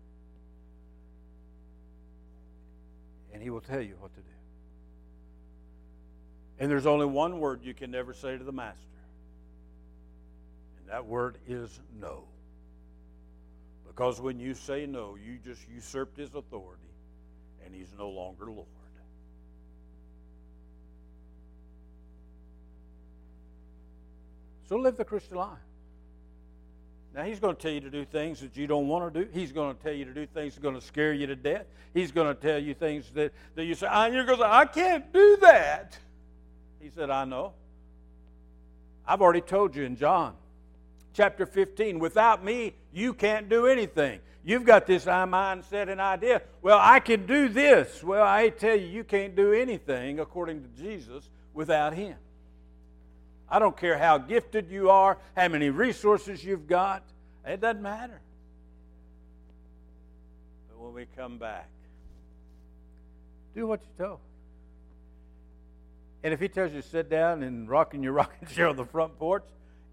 [3.32, 4.28] And He will tell you what to do.
[6.60, 8.80] And there's only one word you can never say to the master.
[10.80, 12.24] And that word is no.
[13.88, 16.82] Because when you say no, you just usurped his authority
[17.66, 18.68] and he's no longer Lord.
[24.68, 25.58] So live the Christian life.
[27.14, 29.30] Now, he's going to tell you to do things that you don't want to do.
[29.32, 31.36] He's going to tell you to do things that are going to scare you to
[31.36, 31.66] death.
[31.94, 34.50] He's going to tell you things that, that you say, ah, you're going to say,
[34.50, 35.98] I can't do that.
[36.82, 37.54] He said, I know.
[39.08, 40.34] I've already told you in John
[41.16, 44.20] chapter 15, without me, you can't do anything.
[44.44, 46.42] You've got this mindset and idea.
[46.62, 48.04] Well, I can do this.
[48.04, 52.16] Well, I tell you, you can't do anything according to Jesus without Him.
[53.50, 57.04] I don't care how gifted you are, how many resources you've got,
[57.46, 58.20] it doesn't matter.
[60.70, 61.70] But when we come back,
[63.54, 64.20] do what you're told.
[66.24, 68.76] And if he tells you to sit down and rock in your rocking chair on
[68.76, 69.44] the front porch,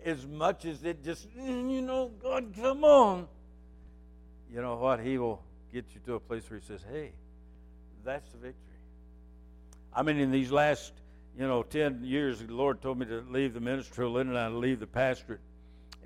[0.04, 3.28] as much as it just, mm, you know, God, come on,
[4.52, 5.00] you know what?
[5.00, 5.42] He will
[5.72, 7.12] get you to a place where he says, hey,
[8.04, 8.56] that's the victory.
[9.94, 10.92] I mean, in these last,
[11.38, 14.48] you know, 10 years, the Lord told me to leave the ministry, Lynn and I
[14.48, 15.40] leave the pastorate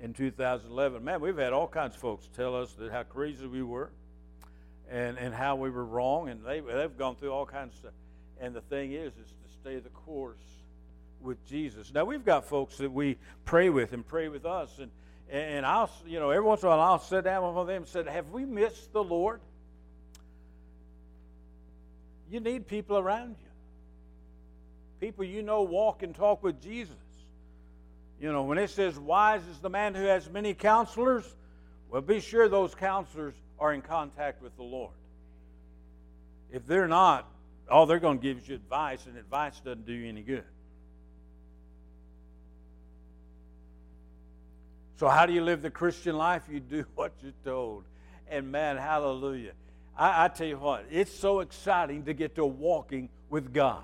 [0.01, 1.03] in 2011.
[1.03, 3.91] Man, we've had all kinds of folks tell us that how crazy we were
[4.89, 7.93] and, and how we were wrong, and they, they've gone through all kinds of stuff.
[8.39, 10.37] And the thing is, is to stay the course
[11.21, 11.93] with Jesus.
[11.93, 14.91] Now we've got folks that we pray with and pray with us, and
[15.29, 17.83] and I'll you know every once in a while I'll sit down with of them
[17.83, 19.41] and say, "Have we missed the Lord?"
[22.29, 23.46] You need people around you,
[24.99, 26.95] people you know walk and talk with Jesus.
[28.19, 31.35] You know when it says, "Wise is the man who has many counselors,"
[31.89, 34.93] well, be sure those counselors are in contact with the Lord.
[36.51, 37.29] If they're not,
[37.69, 40.43] all they're going to give is you advice, and advice doesn't do you any good.
[44.97, 46.43] So, how do you live the Christian life?
[46.49, 47.83] You do what you're told.
[48.29, 49.53] And man, hallelujah.
[49.95, 53.83] I, I tell you what, it's so exciting to get to walking with God.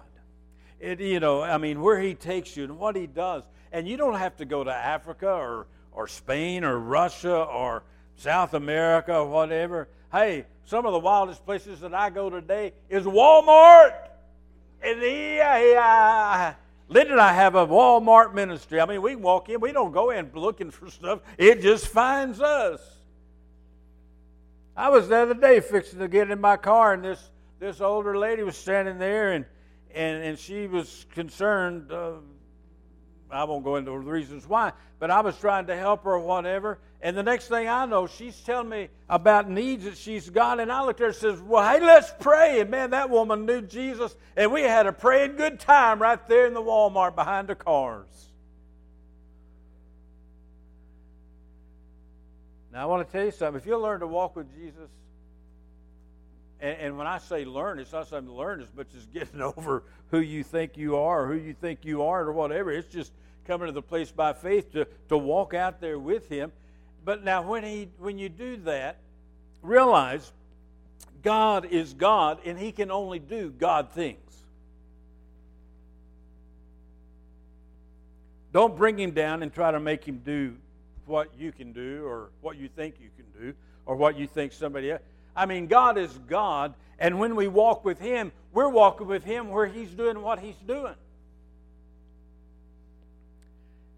[0.83, 3.43] It, you know, I mean, where He takes you and what He does.
[3.71, 7.83] And you don't have to go to Africa or, or Spain or Russia or
[8.17, 9.87] South America or whatever.
[10.11, 13.93] Hey, some of the wildest places that I go today is Walmart.
[14.83, 16.53] And yeah, yeah.
[16.89, 18.81] Linda and I have a Walmart ministry.
[18.81, 22.41] I mean, we walk in, we don't go in looking for stuff, it just finds
[22.41, 22.81] us.
[24.75, 27.29] I was the other day fixing to get in my car, and this,
[27.59, 29.45] this older lady was standing there, and,
[29.93, 31.91] and, and she was concerned.
[31.91, 32.13] Uh,
[33.31, 36.19] I won't go into the reasons why, but I was trying to help her or
[36.19, 36.79] whatever.
[37.01, 40.59] And the next thing I know, she's telling me about needs that she's got.
[40.59, 42.61] And I looked at her and says, Well, hey, let's pray.
[42.61, 44.15] And man, that woman knew Jesus.
[44.37, 48.07] And we had a praying good time right there in the Walmart behind the cars.
[52.71, 53.59] Now, I want to tell you something.
[53.59, 54.89] If you learn to walk with Jesus,
[56.63, 59.41] and, and, when I say learn, it's not something to learn as much as getting
[59.57, 62.71] over who you think you are, or who you think you aren't, or whatever.
[62.71, 63.11] It's just
[63.45, 66.51] coming to the place by faith to, to walk out there with Him
[67.05, 68.97] but now, when, he, when you do that,
[69.61, 70.31] realize
[71.21, 74.19] God is God and He can only do God things.
[78.53, 80.55] Don't bring Him down and try to make Him do
[81.05, 83.53] what you can do or what you think you can do
[83.85, 85.01] or what you think somebody else.
[85.35, 89.49] I mean, God is God, and when we walk with Him, we're walking with Him
[89.49, 90.95] where He's doing what He's doing.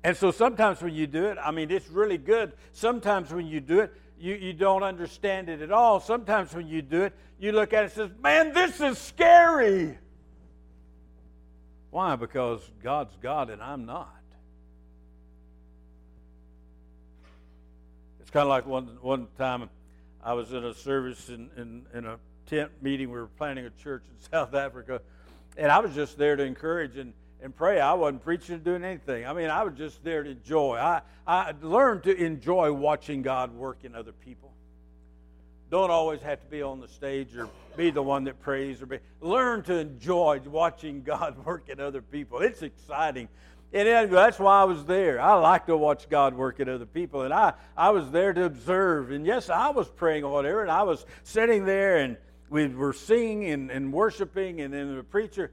[0.03, 2.53] And so sometimes when you do it, I mean, it's really good.
[2.73, 5.99] Sometimes when you do it, you, you don't understand it at all.
[5.99, 9.97] Sometimes when you do it, you look at it and says, man, this is scary.
[11.89, 12.15] Why?
[12.15, 14.13] Because God's God and I'm not.
[18.21, 19.69] It's kind of like one, one time
[20.25, 22.17] I was in a service in, in, in a
[22.47, 23.09] tent meeting.
[23.11, 25.01] We were planning a church in South Africa.
[25.55, 27.79] And I was just there to encourage and and pray.
[27.79, 29.25] I wasn't preaching or doing anything.
[29.25, 30.77] I mean, I was just there to enjoy.
[30.77, 34.51] I, I learned to enjoy watching God work in other people.
[35.69, 38.85] Don't always have to be on the stage or be the one that prays or
[38.85, 38.99] be.
[39.21, 42.39] Learn to enjoy watching God work in other people.
[42.39, 43.27] It's exciting.
[43.75, 45.19] And that's why I was there.
[45.19, 47.23] I like to watch God work in other people.
[47.23, 49.11] And I, I was there to observe.
[49.11, 50.61] And yes, I was praying or whatever.
[50.61, 52.15] And I was sitting there and
[52.49, 54.61] we were singing and, and worshiping.
[54.61, 55.51] And then the preacher,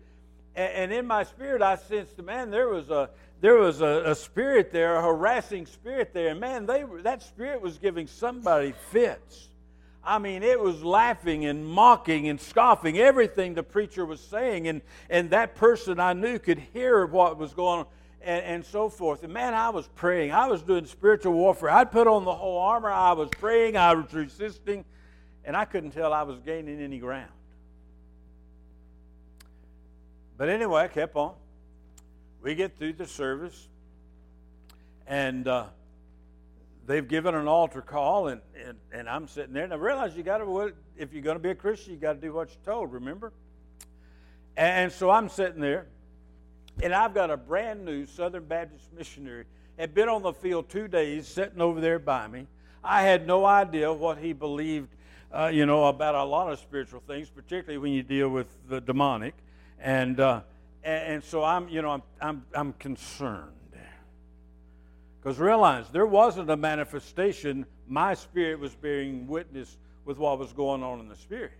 [0.54, 3.10] and, and in my spirit, I sensed, man, there was a
[3.40, 6.28] there was a, a spirit there, a harassing spirit there.
[6.28, 9.48] And man, they were, that spirit was giving somebody fits.
[10.04, 14.68] I mean, it was laughing and mocking and scoffing everything the preacher was saying.
[14.68, 17.86] And, and that person I knew could hear what was going on
[18.24, 19.22] and, and so forth.
[19.22, 20.32] And man, I was praying.
[20.32, 21.70] I was doing spiritual warfare.
[21.70, 22.90] I'd put on the whole armor.
[22.90, 23.76] I was praying.
[23.76, 24.84] I was resisting.
[25.44, 27.32] And I couldn't tell I was gaining any ground.
[30.36, 31.34] But anyway, I kept on.
[32.42, 33.68] We get through the service,
[35.06, 35.66] and uh,
[36.86, 40.24] they've given an altar call, and, and, and I'm sitting there, and I realize you
[40.24, 42.74] got to, if you're going to be a Christian, you got to do what you're
[42.74, 43.32] told, remember?
[44.56, 45.86] And so I'm sitting there,
[46.80, 49.44] and I've got a brand new Southern Baptist missionary,
[49.78, 52.46] had been on the field two days, sitting over there by me.
[52.84, 54.88] I had no idea what he believed,
[55.32, 58.80] uh, you know, about a lot of spiritual things, particularly when you deal with the
[58.80, 59.34] demonic.
[59.80, 60.42] And, uh,
[60.82, 63.50] and, so I'm, you know, I'm, I'm, I'm concerned.
[65.22, 67.64] Because realize there wasn't a manifestation.
[67.86, 71.52] My spirit was bearing witness with what was going on in the spirit.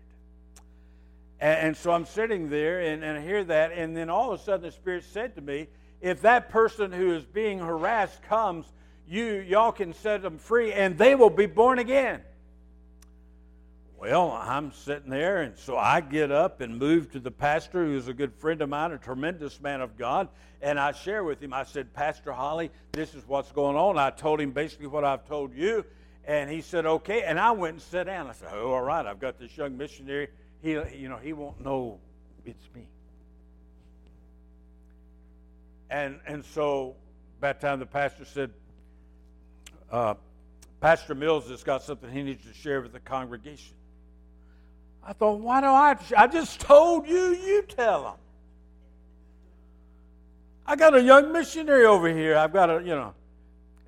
[1.43, 3.73] And, and so I'm sitting there and, and I hear that.
[3.73, 5.67] And then all of a sudden the spirit said to me,
[6.01, 8.65] if that person who is being harassed comes,
[9.09, 12.23] you y'all can set them free and they will be born again.
[13.99, 18.09] Well, I'm sitting there, and so I get up and move to the pastor, who's
[18.09, 20.27] a good friend of mine, a tremendous man of God,
[20.61, 21.53] and I share with him.
[21.53, 23.99] I said, Pastor Holly, this is what's going on.
[23.99, 25.85] I told him basically what I've told you,
[26.25, 27.23] and he said, okay.
[27.23, 28.27] And I went and sat down.
[28.27, 30.31] I said, oh, all right, I've got this young missionary.
[30.63, 31.99] He, you know, he won't know
[32.45, 32.87] it's me.
[35.91, 36.95] And and so
[37.41, 38.51] the time the pastor said,
[39.91, 40.15] uh,
[40.81, 43.75] Pastor Mills has got something he needs to share with the congregation.
[45.05, 45.97] I thought, why do I?
[46.17, 48.15] I just told you, you tell them.
[50.65, 52.37] I got a young missionary over here.
[52.37, 53.15] I've got a, you know.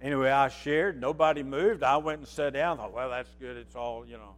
[0.03, 1.01] Anyway, I shared.
[1.01, 1.83] Nobody moved.
[1.83, 2.79] I went and sat down.
[2.79, 3.57] I Thought, well, that's good.
[3.57, 4.35] It's all, you know.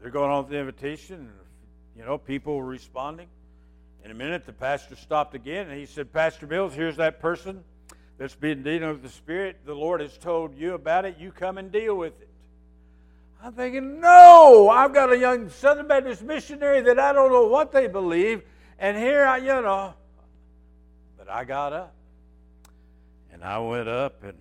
[0.00, 1.16] They're going on with the invitation.
[1.16, 1.30] and,
[1.96, 3.28] You know, people were responding.
[4.04, 7.64] In a minute, the pastor stopped again and he said, Pastor Mills, here's that person
[8.18, 9.58] that's been dealing with the Spirit.
[9.64, 11.18] The Lord has told you about it.
[11.18, 12.28] You come and deal with it.
[13.42, 17.70] I'm thinking, no, I've got a young Southern Baptist missionary that I don't know what
[17.70, 18.42] they believe,
[18.78, 19.94] and here I, you know.
[21.18, 21.94] But I got up,
[23.32, 24.38] and I went up and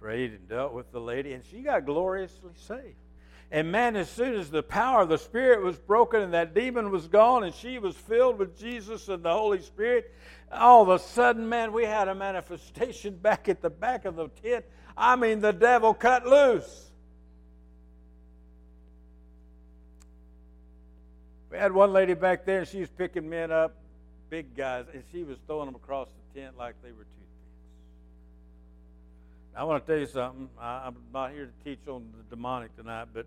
[0.00, 2.96] prayed and dealt with the lady, and she got gloriously saved.
[3.52, 6.90] And man, as soon as the power of the Spirit was broken and that demon
[6.90, 10.10] was gone and she was filled with Jesus and the Holy Spirit,
[10.50, 14.28] all of a sudden, man, we had a manifestation back at the back of the
[14.42, 14.64] tent.
[14.96, 16.90] I mean, the devil cut loose.
[21.50, 23.74] We had one lady back there, and she was picking men up,
[24.30, 27.28] big guys, and she was throwing them across the tent like they were toothpicks.
[29.54, 30.48] I want to tell you something.
[30.58, 33.26] I, I'm not here to teach on the demonic tonight, but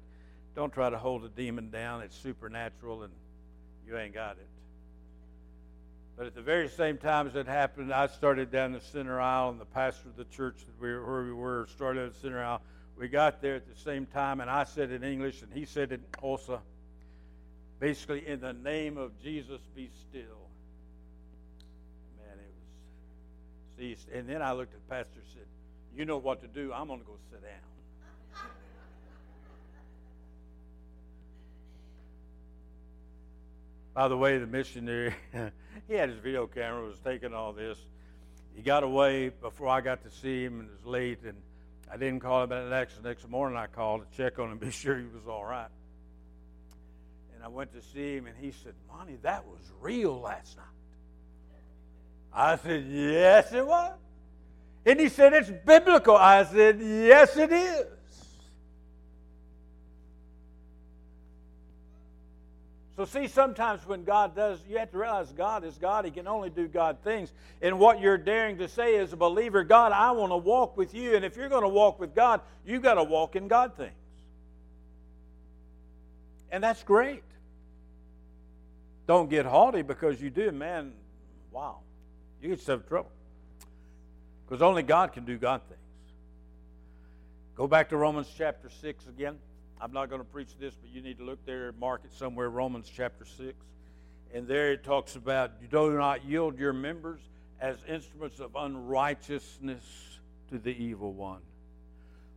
[0.56, 2.01] don't try to hold a demon down.
[2.01, 3.14] It's supernatural, and
[3.86, 4.47] you ain't got it.
[6.18, 9.49] But at the very same time as it happened, I started down the center aisle,
[9.49, 12.41] and the pastor of the church that we, where we were started at the center
[12.41, 12.62] aisle.
[12.97, 15.91] We got there at the same time, and I said in English, and he said
[15.91, 16.62] in Xhosa,
[17.82, 20.47] basically, in the name of Jesus, be still.
[22.18, 24.08] Man, it was ceased.
[24.14, 25.47] And then I looked at the pastor and said,
[25.93, 26.72] You know what to do.
[26.72, 27.75] I'm going to go sit down.
[33.96, 35.16] By the way, the missionary,
[35.88, 37.80] he had his video camera, was taking all this.
[38.54, 41.38] He got away before I got to see him, and it was late, and
[41.89, 43.58] I didn't call him back next next morning.
[43.58, 45.70] I called to check on him, and be sure he was all right.
[47.36, 50.66] And I went to see him, and he said, "Monty, that was real last night."
[52.34, 53.98] I said, "Yes, it was."
[54.86, 57.86] And he said, "It's biblical." I said, "Yes, it is."
[62.96, 66.06] So, see, sometimes when God does, you have to realize God is God.
[66.06, 67.34] He can only do God things.
[67.62, 70.93] And what you're daring to say as a believer, God, I want to walk with
[70.93, 71.16] you.
[71.16, 73.91] And if you're going to walk with God, you've got to walk in God things.
[76.52, 77.24] And that's great.
[79.08, 80.93] Don't get haughty because you do, man,
[81.52, 81.80] wow.
[82.41, 83.12] You get yourself in trouble.
[84.48, 85.82] Because only God can do God things.
[87.56, 89.38] Go back to Romans chapter 6 again.
[89.80, 92.50] I'm not going to preach this, but you need to look there, mark it somewhere,
[92.50, 93.54] Romans chapter 6.
[94.34, 97.20] And there it talks about you do not yield your members
[97.60, 99.84] as instruments of unrighteousness
[100.50, 101.42] to the evil one,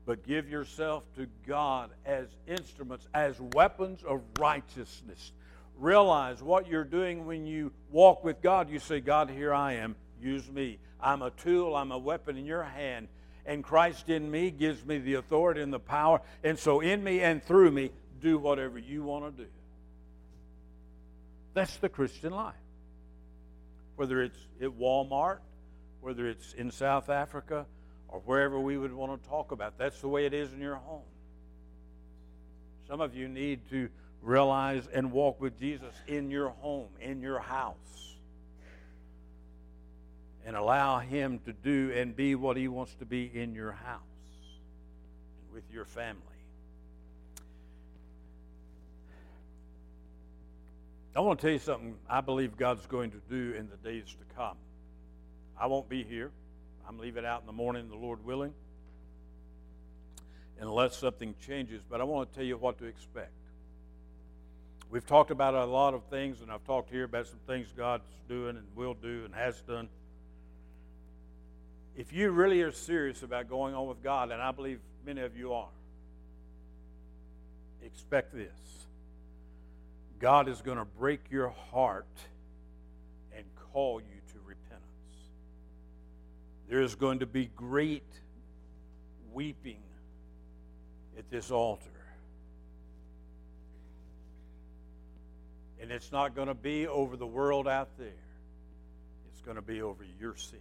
[0.07, 5.32] but give yourself to God as instruments, as weapons of righteousness.
[5.76, 8.68] Realize what you're doing when you walk with God.
[8.68, 9.95] You say, God, here I am.
[10.20, 10.78] Use me.
[11.01, 13.09] I'm a tool, I'm a weapon in your hand
[13.47, 16.20] and Christ in me gives me the authority and the power.
[16.45, 19.49] And so, in me and through me, do whatever you want to do.
[21.55, 22.55] That's the Christian life.
[23.97, 25.39] Whether it's at Walmart,
[26.01, 27.66] whether it's in South Africa,
[28.09, 30.76] or wherever we would want to talk about, that's the way it is in your
[30.76, 31.03] home.
[32.86, 33.89] Some of you need to
[34.22, 38.17] realize and walk with Jesus in your home, in your house
[40.49, 44.01] and allow Him to do and be what He wants to be in your house
[45.42, 46.22] and with your family.
[51.14, 54.07] I want to tell you something I believe God's going to do in the days
[54.07, 54.57] to come.
[55.61, 56.30] I won't be here.
[56.88, 58.55] I'm leaving out in the morning, the Lord willing,
[60.59, 61.82] unless something changes.
[61.86, 63.32] But I want to tell you what to expect.
[64.90, 68.09] We've talked about a lot of things, and I've talked here about some things God's
[68.30, 69.90] doing and will do and has done
[71.99, 75.36] if you really are serious about going on with God, and I believe many of
[75.36, 75.68] you are,
[77.82, 78.86] expect this
[80.20, 82.07] God is going to break your heart
[83.36, 84.84] and call you to repentance.
[86.68, 88.07] There is going to be great
[89.32, 89.82] weeping
[91.18, 91.84] at this altar.
[95.80, 98.24] And it's not going to be over the world out there,
[99.32, 100.61] it's going to be over your sin.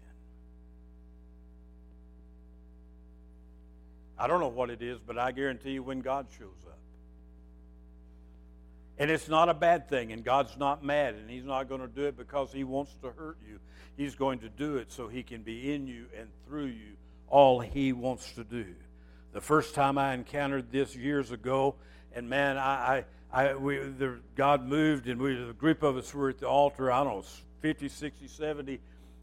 [4.19, 6.77] I don't know what it is, but I guarantee you when God shows up.
[8.99, 11.87] And it's not a bad thing, and God's not mad, and He's not going to
[11.87, 13.59] do it because He wants to hurt you.
[13.95, 16.97] He's going to do it so He can be in you and through you
[17.27, 18.65] all He wants to do.
[19.33, 21.75] The first time I encountered this years ago,
[22.13, 26.11] and man, I, I, I we, the, God moved, and we, a group of us
[26.11, 27.25] were at the altar, I don't know,
[27.61, 28.79] 50, 60, 70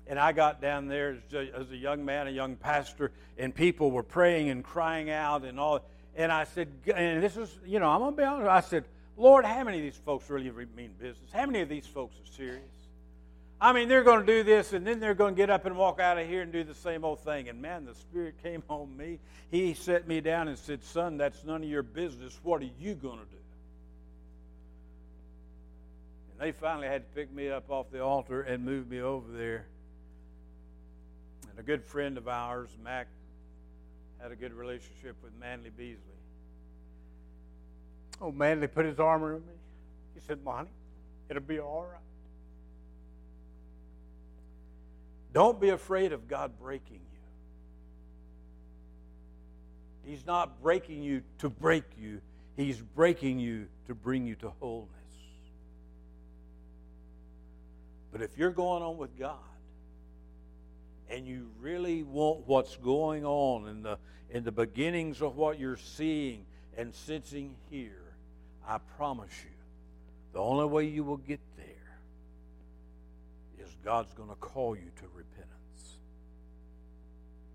[0.06, 4.02] and I got down there as a, young man, a young pastor, and people were
[4.02, 5.80] praying and crying out and all.
[6.14, 8.48] And I said, and this is, you know, I'm going to be honest.
[8.48, 8.84] I said,
[9.16, 11.30] Lord, how many of these folks really mean business?
[11.32, 12.62] How many of these folks are serious?
[13.60, 15.76] I mean, they're going to do this, and then they're going to get up and
[15.76, 17.48] walk out of here and do the same old thing.
[17.48, 19.20] And man, the Spirit came on me.
[19.50, 22.38] He set me down and said, Son, that's none of your business.
[22.42, 23.36] What are you going to do?
[26.32, 29.32] And they finally had to pick me up off the altar and move me over
[29.32, 29.66] there.
[31.50, 33.06] And a good friend of ours, Mac,
[34.20, 35.98] had a good relationship with Manley Beasley.
[38.20, 39.52] Oh, Manley put his arm around me.
[40.14, 40.70] He said, Monty,
[41.28, 42.00] it'll be all right.
[45.32, 47.00] Don't be afraid of God breaking
[50.04, 50.10] you.
[50.10, 52.20] He's not breaking you to break you,
[52.56, 54.90] He's breaking you to bring you to wholeness.
[58.12, 59.38] But if you're going on with God
[61.14, 63.98] and you really want what's going on in the,
[64.30, 66.44] in the beginnings of what you're seeing
[66.76, 68.16] and sensing here,
[68.66, 69.50] I promise you,
[70.32, 72.00] the only way you will get there
[73.60, 75.98] is God's going to call you to repentance.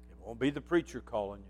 [0.10, 1.45] It won't be the preacher calling you.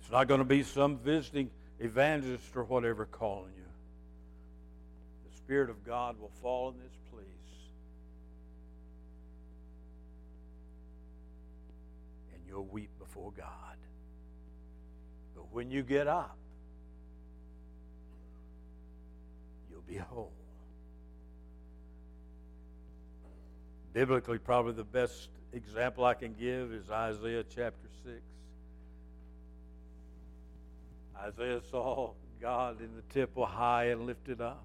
[0.00, 3.62] It's not going to be some visiting evangelist or whatever calling you.
[5.30, 7.37] The Spirit of God will fall in this place.
[12.62, 13.76] Weep before God.
[15.34, 16.36] But when you get up,
[19.70, 20.32] you'll be whole.
[23.92, 28.16] Biblically, probably the best example I can give is Isaiah chapter 6.
[31.20, 34.64] Isaiah saw God in the temple high and lifted up,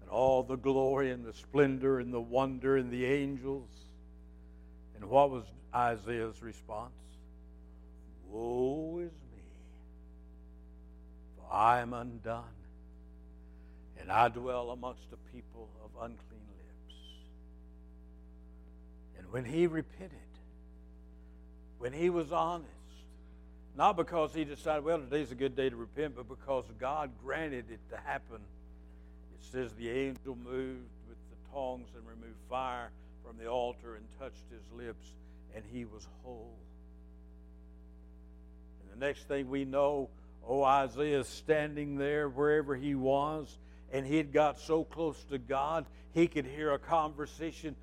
[0.00, 3.68] and all the glory and the splendor and the wonder and the angels.
[4.96, 5.44] And what was
[5.74, 6.92] Isaiah's response?
[8.28, 9.42] Woe is me,
[11.36, 12.44] for I am undone,
[14.00, 16.18] and I dwell amongst a people of unclean
[16.58, 16.96] lips.
[19.18, 20.18] And when he repented,
[21.78, 22.70] when he was honest,
[23.76, 27.66] not because he decided, well, today's a good day to repent, but because God granted
[27.70, 28.36] it to happen.
[28.36, 32.90] It says the angel moved with the tongs and removed fire
[33.24, 35.08] from the altar and touched his lips,
[35.54, 36.56] and he was whole.
[38.80, 40.10] And the next thing we know,
[40.46, 43.58] oh, Isaiah's standing there wherever he was,
[43.92, 47.76] and he had got so close to God, he could hear a conversation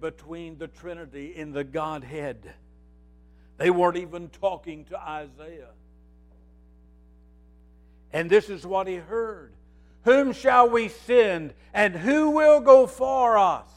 [0.00, 2.54] between the Trinity in the Godhead.
[3.58, 5.70] They weren't even talking to Isaiah.
[8.12, 9.52] And this is what he heard
[10.04, 13.68] Whom shall we send, and who will go for us?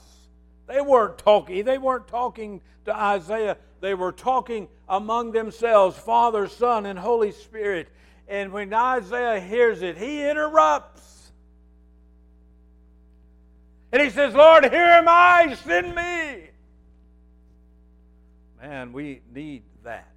[0.70, 1.65] They weren't talking.
[1.65, 3.57] They weren't talking to Isaiah.
[3.82, 7.89] They were talking among themselves, Father, Son, and Holy Spirit.
[8.28, 11.32] And when Isaiah hears it, he interrupts.
[13.91, 16.49] And he says, Lord, here am I, send me.
[18.61, 20.11] Man, we need that.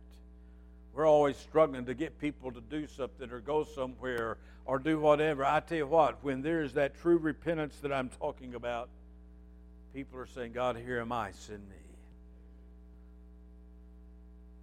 [0.93, 4.37] We're always struggling to get people to do something or go somewhere
[4.67, 5.47] or do whatever.
[5.47, 8.91] I tell you what, when there's that true repentance that I'm talking about,
[9.95, 11.77] people are saying, God, here am I, send me.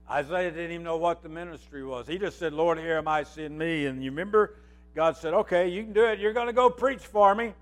[0.09, 2.07] Isaiah didn't even know what the ministry was.
[2.07, 3.85] He just said, Lord, here am I, send me.
[3.85, 4.55] And you remember,
[4.95, 6.19] God said, okay, you can do it.
[6.19, 7.53] You're going to go preach for me.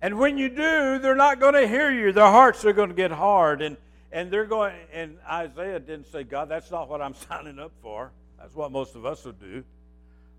[0.00, 2.12] And when you do, they're not going to hear you.
[2.12, 3.60] Their hearts are going to get hard.
[3.60, 3.76] And
[4.16, 8.12] and they're going, and Isaiah didn't say, God, that's not what I'm signing up for.
[8.38, 9.62] That's what most of us would do.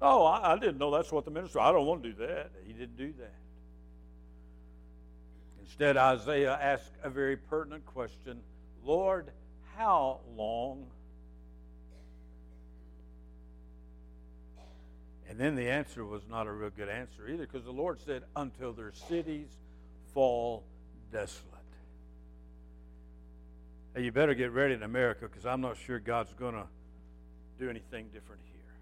[0.02, 2.50] Oh, I, I didn't know that's what the minister, I don't want to do that.
[2.66, 3.34] He didn't do that.
[5.68, 8.40] Instead, Isaiah asked a very pertinent question
[8.84, 9.32] Lord,
[9.76, 10.88] how long?
[15.30, 18.24] And then the answer was not a real good answer either because the Lord said,
[18.36, 19.50] until their cities
[20.14, 20.64] fall
[21.12, 21.54] desolate.
[23.94, 26.68] Hey, you better get ready in America because I'm not sure God's going to
[27.60, 28.74] do anything different here.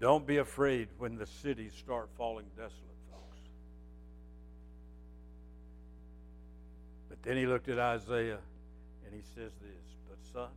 [0.00, 2.87] Don't be afraid when the cities start falling desolate,
[7.20, 8.38] But then he looked at Isaiah
[9.04, 10.50] and he says this But, son,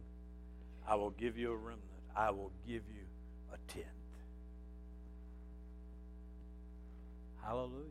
[0.87, 1.81] I will give you a remnant,
[2.15, 3.05] I will give you
[3.53, 3.85] a tenth.
[7.43, 7.85] Hallelujah.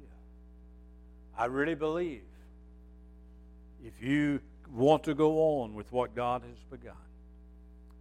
[1.37, 2.23] I really believe
[3.85, 4.41] if you
[4.73, 6.95] want to go on with what God has begun.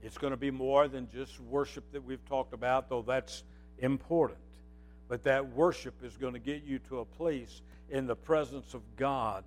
[0.02, 3.44] It's going to be more than just worship that we've talked about, though that's
[3.80, 4.40] important.
[5.08, 8.82] But that worship is going to get you to a place in the presence of
[8.96, 9.44] God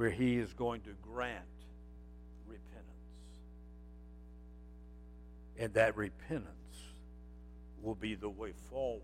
[0.00, 1.44] where He is going to grant
[2.46, 2.86] repentance.
[5.58, 6.46] And that repentance
[7.82, 9.02] will be the way forward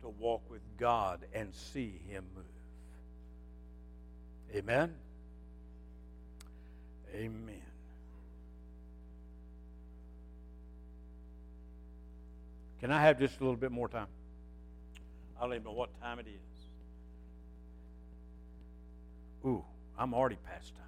[0.00, 2.44] to walk with God and see Him move.
[4.56, 4.94] Amen?
[7.14, 7.60] Amen.
[12.80, 14.06] Can I have just a little bit more time?
[15.38, 16.49] I don't even know what time it is.
[19.44, 19.64] Ooh,
[19.98, 20.84] I'm already past time.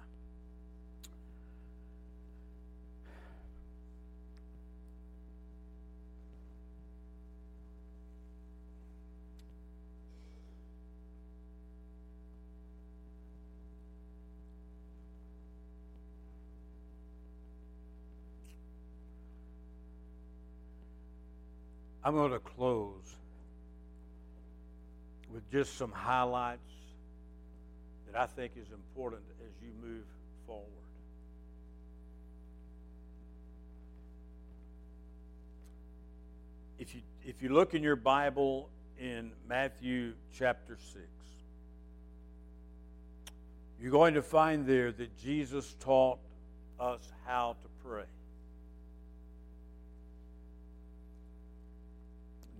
[22.05, 23.15] I'm going to close
[25.33, 26.59] with just some highlights
[28.13, 30.03] that I think is important as you move
[30.45, 30.67] forward.
[36.77, 40.99] If you, if you look in your Bible in Matthew chapter 6,
[43.79, 46.19] you're going to find there that Jesus taught
[46.79, 48.03] us how to pray.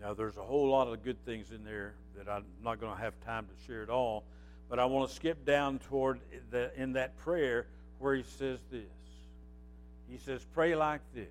[0.02, 3.02] Now, there's a whole lot of good things in there that I'm not going to
[3.02, 4.26] have time to share at all,
[4.70, 6.20] but I want to skip down toward
[6.52, 7.68] the, in that prayer
[8.00, 8.82] where he says this.
[10.10, 11.28] He says, Pray like this.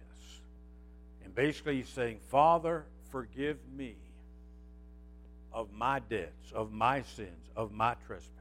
[1.25, 3.95] And basically, he's saying, Father, forgive me
[5.53, 8.33] of my debts, of my sins, of my trespasses,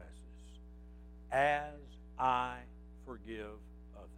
[1.32, 1.74] as
[2.18, 2.56] I
[3.06, 3.58] forgive
[3.96, 4.10] others.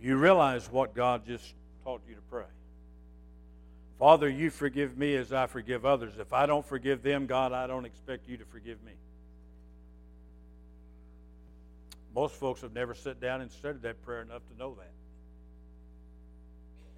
[0.00, 2.44] You realize what God just taught you to pray.
[3.98, 6.14] Father, you forgive me as I forgive others.
[6.18, 8.92] If I don't forgive them, God, I don't expect you to forgive me.
[12.14, 14.92] Most folks have never sat down and studied that prayer enough to know that.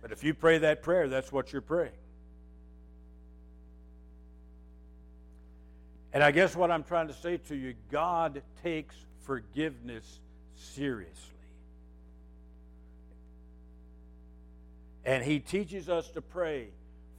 [0.03, 1.93] But if you pray that prayer, that's what you're praying.
[6.13, 10.21] And I guess what I'm trying to say to you God takes forgiveness
[10.55, 11.15] seriously.
[15.05, 16.69] And He teaches us to pray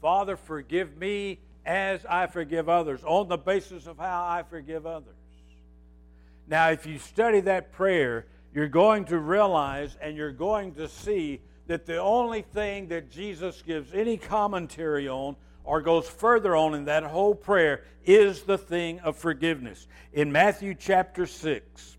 [0.01, 5.13] Father, forgive me as I forgive others, on the basis of how I forgive others.
[6.47, 11.39] Now, if you study that prayer, you're going to realize and you're going to see
[11.67, 16.85] that the only thing that Jesus gives any commentary on or goes further on in
[16.85, 19.87] that whole prayer is the thing of forgiveness.
[20.11, 21.97] In Matthew chapter 6,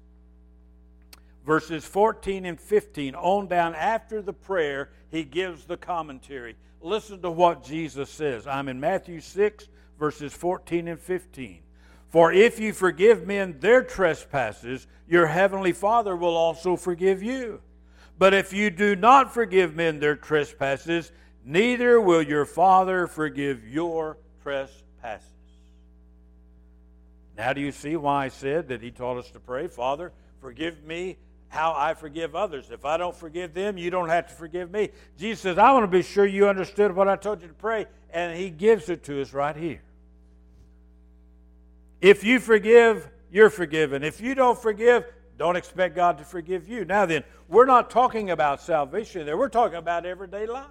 [1.47, 6.57] verses 14 and 15, on down after the prayer, he gives the commentary.
[6.83, 8.47] Listen to what Jesus says.
[8.47, 9.69] I'm in Matthew 6,
[9.99, 11.63] verses 14 and 15.
[12.09, 17.61] For if you forgive men their trespasses, your heavenly Father will also forgive you.
[18.19, 21.13] But if you do not forgive men their trespasses,
[21.45, 25.29] neither will your Father forgive your trespasses.
[27.37, 30.85] Now, do you see why I said that He taught us to pray, Father, forgive
[30.85, 31.17] me
[31.53, 32.71] how I forgive others.
[32.71, 34.89] If I don't forgive them, you don't have to forgive me.
[35.19, 37.85] Jesus says, I want to be sure you understood what I told you to pray,
[38.09, 39.83] and He gives it to us right here.
[42.01, 44.03] If you forgive, you're forgiven.
[44.03, 45.05] If you don't forgive,
[45.37, 46.87] don't expect God to forgive you.
[46.87, 49.37] Now then, we're not talking about salvation there.
[49.37, 50.71] We're talking about everyday life.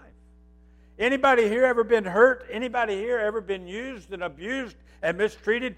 [0.97, 2.47] Anybody here ever been hurt?
[2.49, 5.75] Anybody here ever been used and abused and mistreated?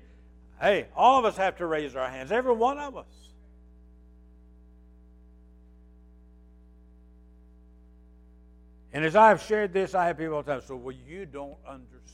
[0.61, 3.22] Hey, all of us have to raise our hands, every one of us.
[8.94, 11.26] And as I have shared this, I have people all the time say, well, you
[11.26, 12.14] don't understand.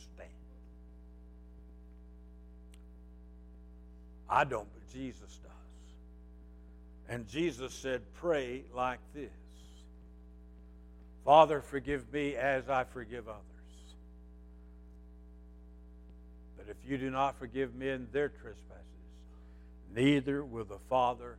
[4.29, 5.51] I don't, but Jesus does.
[7.09, 9.29] And Jesus said, pray like this
[11.25, 13.43] Father, forgive me as I forgive others.
[16.57, 18.83] But if you do not forgive men their trespasses,
[19.93, 21.35] neither will the Father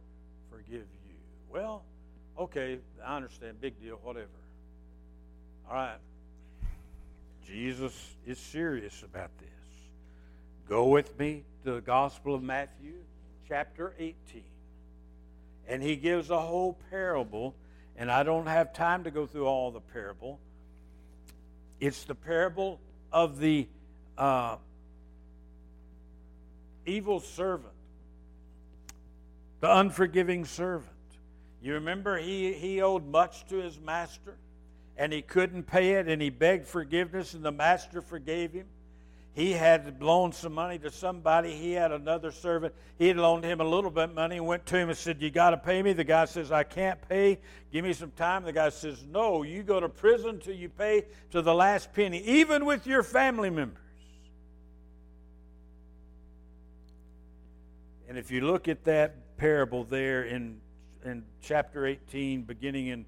[0.50, 1.14] forgive you.
[1.48, 1.82] Well,
[2.38, 4.28] okay, I understand, big deal, whatever.
[5.70, 5.98] All right.
[7.46, 7.92] Jesus
[8.26, 9.48] is serious about this.
[10.68, 12.94] Go with me to the Gospel of Matthew,
[13.46, 14.42] chapter 18.
[15.68, 17.54] And he gives a whole parable,
[17.96, 20.40] and I don't have time to go through all the parable.
[21.78, 22.80] It's the parable
[23.12, 23.68] of the
[24.18, 24.56] uh,
[26.84, 27.74] evil servant,
[29.60, 30.90] the unforgiving servant.
[31.62, 34.34] You remember he, he owed much to his master?
[35.00, 38.66] and he couldn't pay it and he begged forgiveness and the master forgave him.
[39.32, 41.54] He had loaned some money to somebody.
[41.54, 42.74] He had another servant.
[42.98, 45.30] He had loaned him a little bit of money, went to him and said, You
[45.30, 45.94] got to pay me.
[45.94, 47.38] The guy says, I can't pay.
[47.72, 48.44] Give me some time.
[48.44, 52.22] The guy says, No, you go to prison till you pay to the last penny,
[52.22, 53.78] even with your family members.
[58.06, 60.60] And if you look at that parable there in,
[61.06, 63.06] in chapter 18, beginning in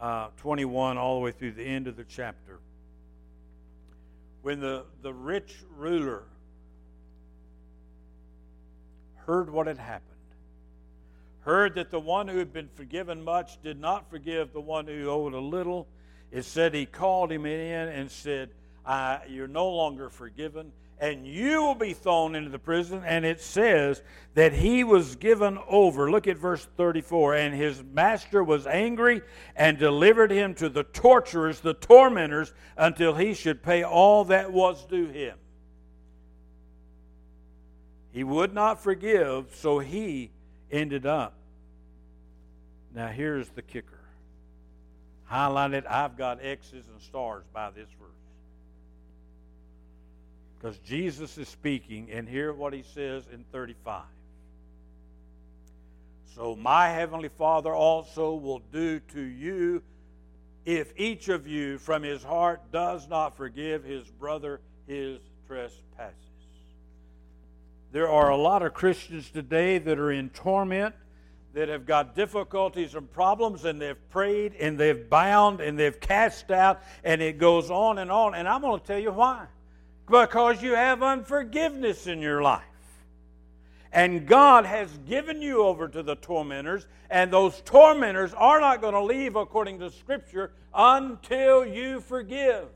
[0.00, 2.58] uh, 21, all the way through the end of the chapter,
[4.42, 6.22] when the, the rich ruler
[9.26, 10.06] heard what had happened,
[11.40, 15.08] heard that the one who had been forgiven much did not forgive the one who
[15.08, 15.86] owed a little,
[16.30, 18.50] it said he called him in and said,
[19.28, 23.02] You're no longer forgiven, and you will be thrown into the prison.
[23.06, 24.02] And it says
[24.34, 26.10] that he was given over.
[26.10, 27.36] Look at verse 34.
[27.36, 29.22] And his master was angry
[29.56, 34.84] and delivered him to the torturers, the tormentors, until he should pay all that was
[34.84, 35.38] due him.
[38.12, 40.30] He would not forgive, so he
[40.70, 41.34] ended up.
[42.94, 44.00] Now, here's the kicker.
[45.30, 47.88] Highlighted, I've got X's and stars by this.
[50.60, 54.02] Because Jesus is speaking, and hear what he says in 35.
[56.34, 59.82] So my heavenly Father also will do to you
[60.66, 66.14] if each of you from his heart does not forgive his brother his trespasses.
[67.92, 70.94] There are a lot of Christians today that are in torment,
[71.54, 76.50] that have got difficulties and problems, and they've prayed and they've bound and they've cast
[76.50, 78.34] out, and it goes on and on.
[78.34, 79.46] And I'm going to tell you why.
[80.10, 82.64] Because you have unforgiveness in your life.
[83.92, 88.94] And God has given you over to the tormentors, and those tormentors are not going
[88.94, 92.66] to leave, according to Scripture, until you forgive.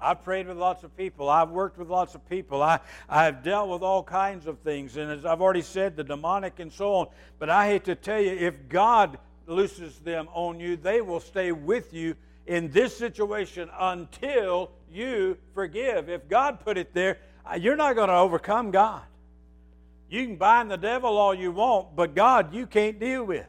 [0.00, 1.30] I've prayed with lots of people.
[1.30, 2.62] I've worked with lots of people.
[2.62, 4.98] I, I've dealt with all kinds of things.
[4.98, 7.06] And as I've already said, the demonic and so on.
[7.38, 11.52] But I hate to tell you, if God looses them on you, they will stay
[11.52, 12.16] with you
[12.46, 16.08] in this situation until you forgive.
[16.08, 19.02] If God put it there, uh, you're not going to overcome God.
[20.08, 23.46] You can bind the devil all you want, but God you can't deal with.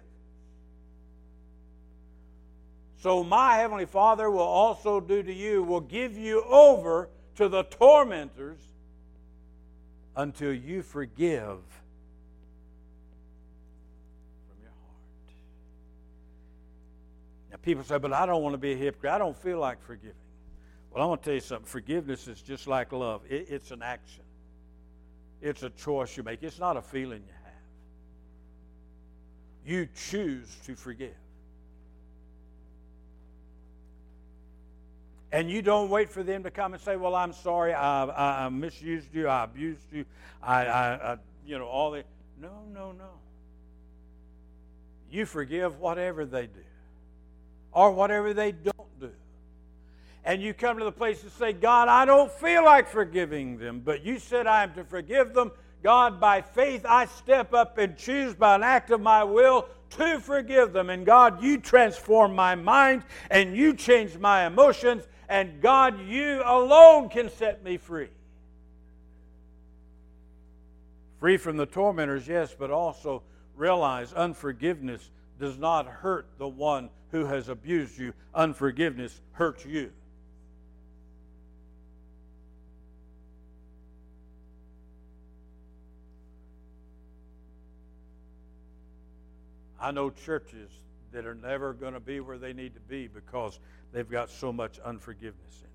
[2.98, 7.64] So my heavenly Father will also do to you, will give you over to the
[7.64, 8.60] tormentors
[10.16, 11.60] until you forgive
[17.66, 19.12] people say, but I don't want to be a hypocrite.
[19.12, 20.16] I don't feel like forgiving.
[20.92, 21.66] Well, I want to tell you something.
[21.66, 24.24] Forgiveness is just like love, it, it's an action,
[25.42, 27.54] it's a choice you make, it's not a feeling you have.
[29.66, 31.16] You choose to forgive.
[35.32, 38.46] And you don't wait for them to come and say, "Well, I'm sorry, I, I,
[38.46, 40.06] I misused you, I abused you,
[40.42, 42.06] I, I, you know, all that."
[42.40, 43.10] No, no, no.
[45.12, 46.62] You forgive whatever they do,
[47.76, 49.12] or whatever they don't do,
[50.24, 53.82] and you come to the place to say, "God, I don't feel like forgiving them,
[53.82, 55.52] but you said I am to forgive them."
[55.84, 60.20] God, by faith, I step up and choose by an act of my will to
[60.20, 60.90] forgive them.
[60.90, 67.10] And God, you transform my mind and you change my emotions and God, you alone
[67.10, 68.10] can set me free.
[71.20, 73.22] Free from the tormentors, yes, but also
[73.56, 79.92] realize unforgiveness does not hurt the one who has abused you, unforgiveness hurts you.
[89.80, 90.72] I know churches
[91.12, 93.60] that are never going to be where they need to be because
[93.94, 95.70] they've got so much unforgiveness in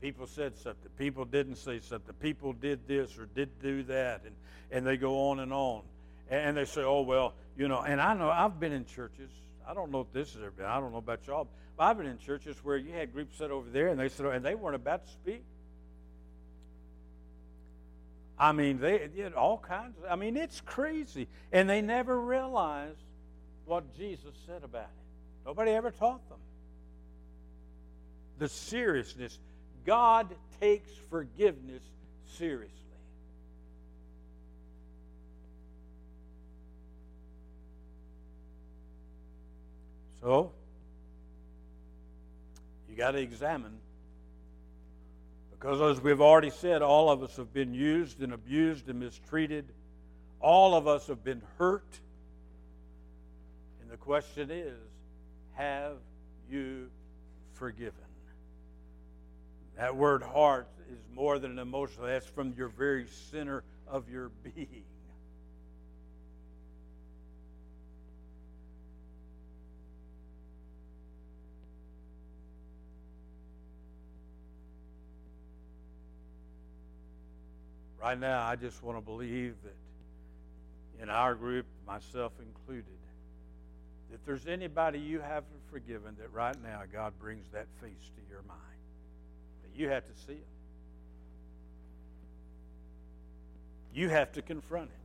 [0.00, 0.90] People said something.
[0.96, 2.14] People didn't say something.
[2.20, 4.22] People did this or did do that.
[4.24, 4.34] And,
[4.70, 5.82] and they go on and on.
[6.30, 9.30] And they say, oh, well, you know, and I know I've been in churches.
[9.66, 10.66] I don't know if this has ever been.
[10.66, 11.48] I don't know about y'all.
[11.76, 14.26] But I've been in churches where you had groups sit over there and they said,
[14.26, 15.42] and they weren't about to speak.
[18.38, 21.26] I mean, they did all kinds of, I mean, it's crazy.
[21.50, 23.02] And they never realized
[23.64, 25.46] what Jesus said about it.
[25.46, 26.38] Nobody ever taught them.
[28.38, 29.38] The seriousness.
[29.84, 30.28] God
[30.60, 31.82] takes forgiveness
[32.36, 32.74] seriously.
[40.20, 40.52] So,
[42.88, 43.78] you got to examine
[45.50, 49.64] because, as we've already said, all of us have been used and abused and mistreated.
[50.40, 51.98] All of us have been hurt.
[53.80, 54.76] And the question is
[55.54, 55.96] have
[56.50, 56.90] you
[57.54, 58.07] forgiven?
[59.78, 64.30] That word heart is more than an emotional, that's from your very center of your
[64.42, 64.82] being.
[78.02, 82.84] Right now, I just want to believe that in our group, myself included,
[84.10, 88.42] that there's anybody you haven't forgiven, that right now God brings that face to your
[88.48, 88.77] mind.
[89.78, 90.46] You have to see it.
[93.94, 94.96] You have to confront it.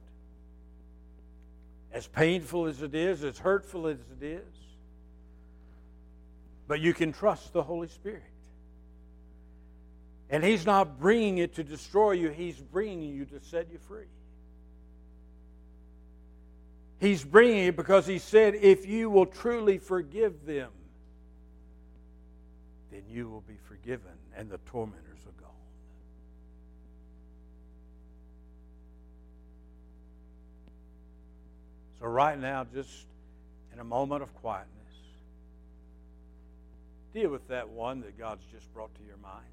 [1.95, 4.41] As painful as it is, as hurtful as it is,
[6.67, 8.23] but you can trust the Holy Spirit.
[10.31, 14.07] And He's not bringing it to destroy you, He's bringing you to set you free.
[16.99, 20.71] He's bringing it because He said, if you will truly forgive them,
[22.93, 25.49] then you will be forgiven and the tormentors are gone.
[31.99, 33.07] So, right now, just
[33.73, 34.69] in a moment of quietness,
[37.15, 39.43] deal with that one that God's just brought to your mind.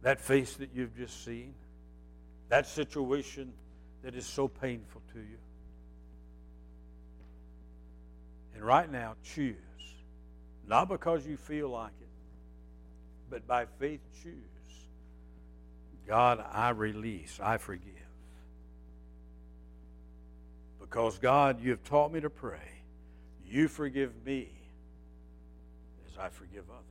[0.00, 1.54] That face that you've just seen.
[2.48, 3.52] That situation
[4.02, 5.38] that is so painful to you.
[8.54, 9.56] And right now, choose.
[10.66, 12.08] Not because you feel like it,
[13.30, 14.34] but by faith, choose.
[16.06, 17.92] God, I release, I forgive.
[20.80, 22.82] Because, God, you have taught me to pray.
[23.46, 24.48] You forgive me
[26.10, 26.84] as I forgive others.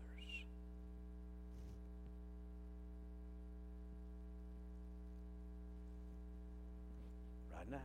[7.56, 7.78] Right now.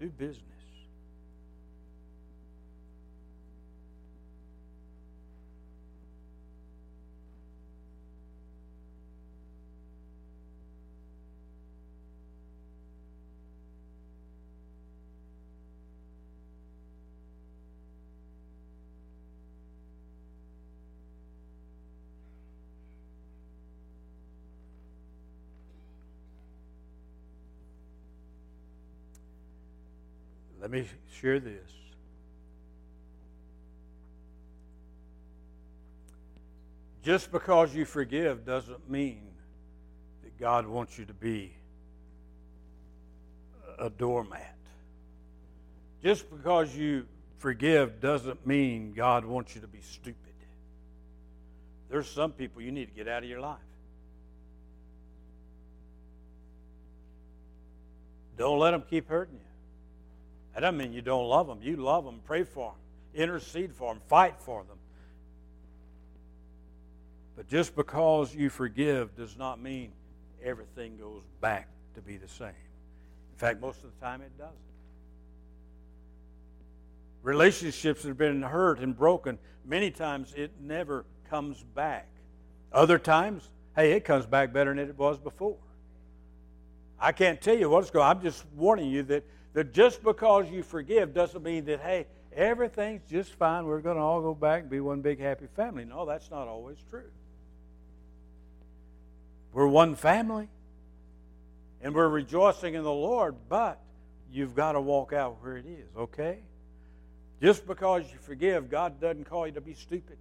[0.00, 0.53] Do business.
[30.64, 30.86] Let me
[31.20, 31.70] share this.
[37.02, 39.20] Just because you forgive doesn't mean
[40.22, 41.52] that God wants you to be
[43.78, 44.56] a doormat.
[46.02, 47.04] Just because you
[47.36, 50.16] forgive doesn't mean God wants you to be stupid.
[51.90, 53.58] There's some people you need to get out of your life.
[58.38, 59.53] Don't let them keep hurting you.
[60.54, 61.58] That doesn't mean you don't love them.
[61.62, 64.78] You love them, pray for them, intercede for them, fight for them.
[67.36, 69.92] But just because you forgive does not mean
[70.42, 72.48] everything goes back to be the same.
[72.48, 74.54] In fact, most of the time it doesn't.
[77.22, 82.06] Relationships that have been hurt and broken, many times it never comes back.
[82.72, 85.56] Other times, hey, it comes back better than it was before.
[87.00, 88.16] I can't tell you what's going on.
[88.16, 89.24] I'm just warning you that
[89.54, 93.64] that just because you forgive doesn't mean that, hey, everything's just fine.
[93.64, 95.84] We're going to all go back and be one big happy family.
[95.84, 97.10] No, that's not always true.
[99.52, 100.48] We're one family
[101.80, 103.80] and we're rejoicing in the Lord, but
[104.32, 106.38] you've got to walk out where it is, okay?
[107.40, 110.16] Just because you forgive, God doesn't call you to be stupid.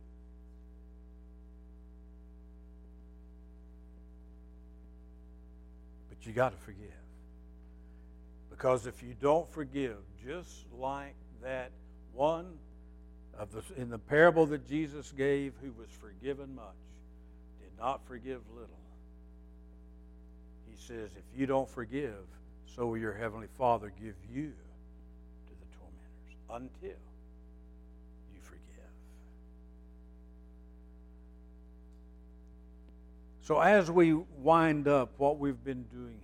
[6.10, 7.03] But you got to forgive.
[8.64, 11.70] Because if you don't forgive, just like that
[12.14, 12.46] one
[13.38, 16.64] of the, in the parable that Jesus gave who was forgiven much,
[17.60, 18.70] did not forgive little.
[20.72, 22.24] He says, if you don't forgive,
[22.74, 26.98] so will your heavenly Father give you to the tormentors until
[28.34, 28.62] you forgive.
[33.42, 36.22] So as we wind up what we've been doing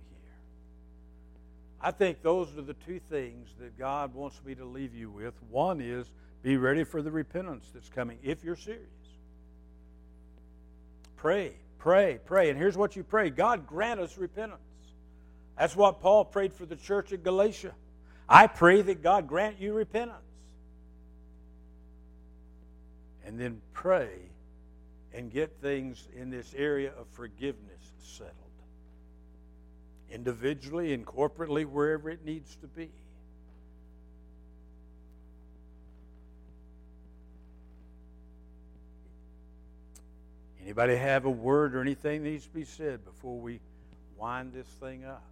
[1.82, 5.34] I think those are the two things that God wants me to leave you with.
[5.48, 6.10] One is
[6.42, 8.84] be ready for the repentance that's coming if you're serious.
[11.16, 12.50] Pray, pray, pray.
[12.50, 14.60] And here's what you pray God grant us repentance.
[15.58, 17.74] That's what Paul prayed for the church at Galatia.
[18.28, 20.16] I pray that God grant you repentance.
[23.24, 24.10] And then pray
[25.12, 28.49] and get things in this area of forgiveness settled
[30.10, 32.90] individually and corporately, wherever it needs to be.
[40.62, 43.60] Anybody have a word or anything that needs to be said before we
[44.16, 45.24] wind this thing up?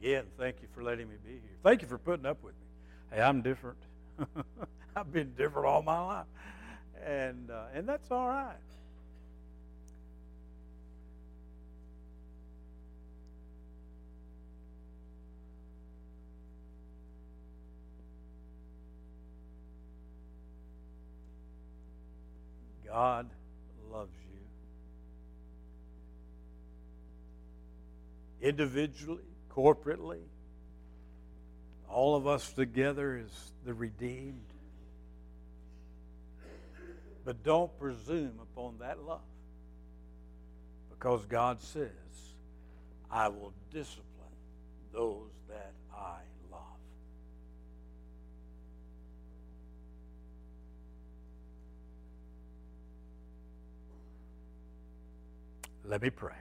[0.00, 1.40] Again, thank you for letting me be here.
[1.62, 3.16] Thank you for putting up with me.
[3.16, 3.78] Hey, I'm different.
[5.00, 6.26] I've been different all my life,
[7.06, 8.52] and uh, and that's all right.
[22.86, 23.30] God
[23.90, 24.12] loves
[28.42, 28.46] you.
[28.46, 30.20] Individually, corporately,
[31.88, 34.44] all of us together is the redeemed.
[37.24, 39.20] But don't presume upon that love.
[40.90, 41.90] Because God says,
[43.10, 44.04] I will discipline
[44.92, 46.18] those that I
[46.50, 46.60] love.
[55.84, 56.34] Let me pray.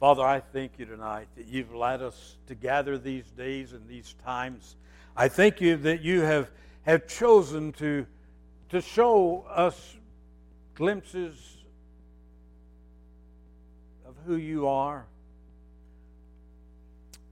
[0.00, 4.14] Father, I thank you tonight that you've led us to gather these days and these
[4.24, 4.76] times.
[5.14, 6.50] I thank you that you have,
[6.82, 8.06] have chosen to,
[8.70, 9.96] to show us
[10.74, 11.56] glimpses
[14.06, 15.06] of who you are,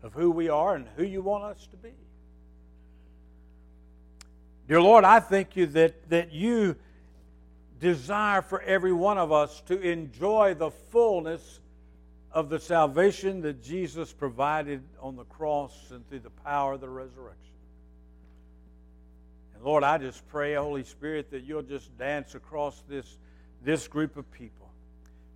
[0.03, 1.93] of who we are, and who you want us to be.
[4.67, 6.77] Dear Lord, I thank you that, that you
[7.81, 11.61] desire for every one of us to enjoy the fullness
[12.33, 16.89] of the salvation that Jesus provided on the cross and through the power of the
[16.89, 17.55] resurrection.
[19.59, 23.19] And Lord, I just pray, Holy Spirit, that you'll just dance across this,
[23.65, 24.71] this group of people,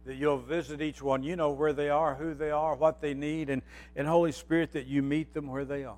[0.06, 1.24] that you'll visit each one.
[1.24, 3.62] You know where they are, who they are, what they need, and,
[3.96, 5.96] and Holy Spirit, that you meet them where they are.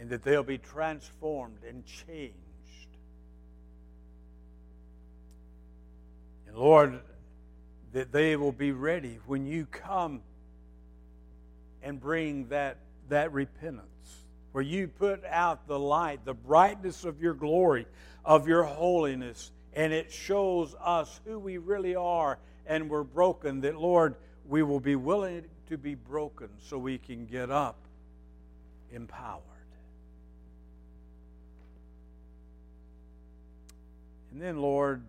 [0.00, 2.34] And that they'll be transformed and changed.
[6.48, 6.98] And Lord,
[7.92, 10.22] that they will be ready when you come
[11.84, 12.78] and bring that,
[13.10, 14.21] that repentance,
[14.52, 17.86] where you put out the light, the brightness of your glory,
[18.24, 23.76] of your holiness, and it shows us who we really are and we're broken, that,
[23.76, 24.14] Lord,
[24.46, 27.76] we will be willing to be broken so we can get up
[28.92, 29.42] empowered.
[34.32, 35.02] And then, Lord,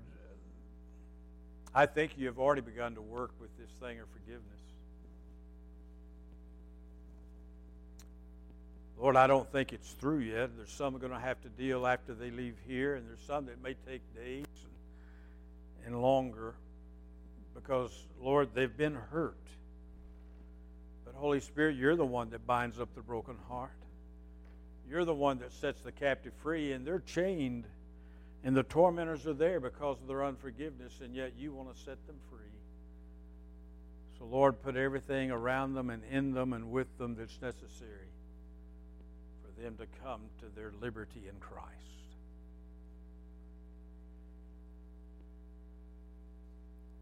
[1.73, 4.52] I think you have already begun to work with this thing of forgiveness.
[9.03, 10.51] Lord, I don't think it's through yet.
[10.55, 13.61] There's some going to have to deal after they leave here, and there's some that
[13.61, 14.45] may take days
[15.83, 16.55] and, and longer
[17.53, 19.35] because, Lord, they've been hurt.
[21.03, 23.75] But, Holy Spirit, you're the one that binds up the broken heart.
[24.89, 27.65] You're the one that sets the captive free, and they're chained
[28.45, 32.07] and the tormentors are there because of their unforgiveness, and yet you want to set
[32.07, 32.39] them free.
[34.17, 38.02] So, Lord, put everything around them and in them and with them that's necessary
[39.63, 41.69] them to come to their liberty in Christ.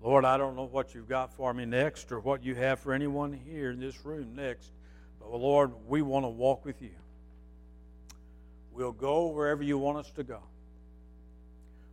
[0.03, 2.93] Lord, I don't know what you've got for me next or what you have for
[2.93, 4.71] anyone here in this room next,
[5.19, 6.91] but Lord, we want to walk with you.
[8.73, 10.39] We'll go wherever you want us to go.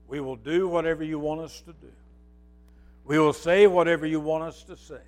[0.07, 1.93] We will do whatever you want us to do.
[3.05, 5.01] We will say whatever you want us to say.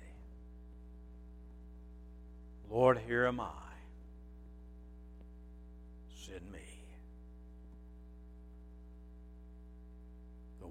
[2.69, 3.60] Lord, here am I.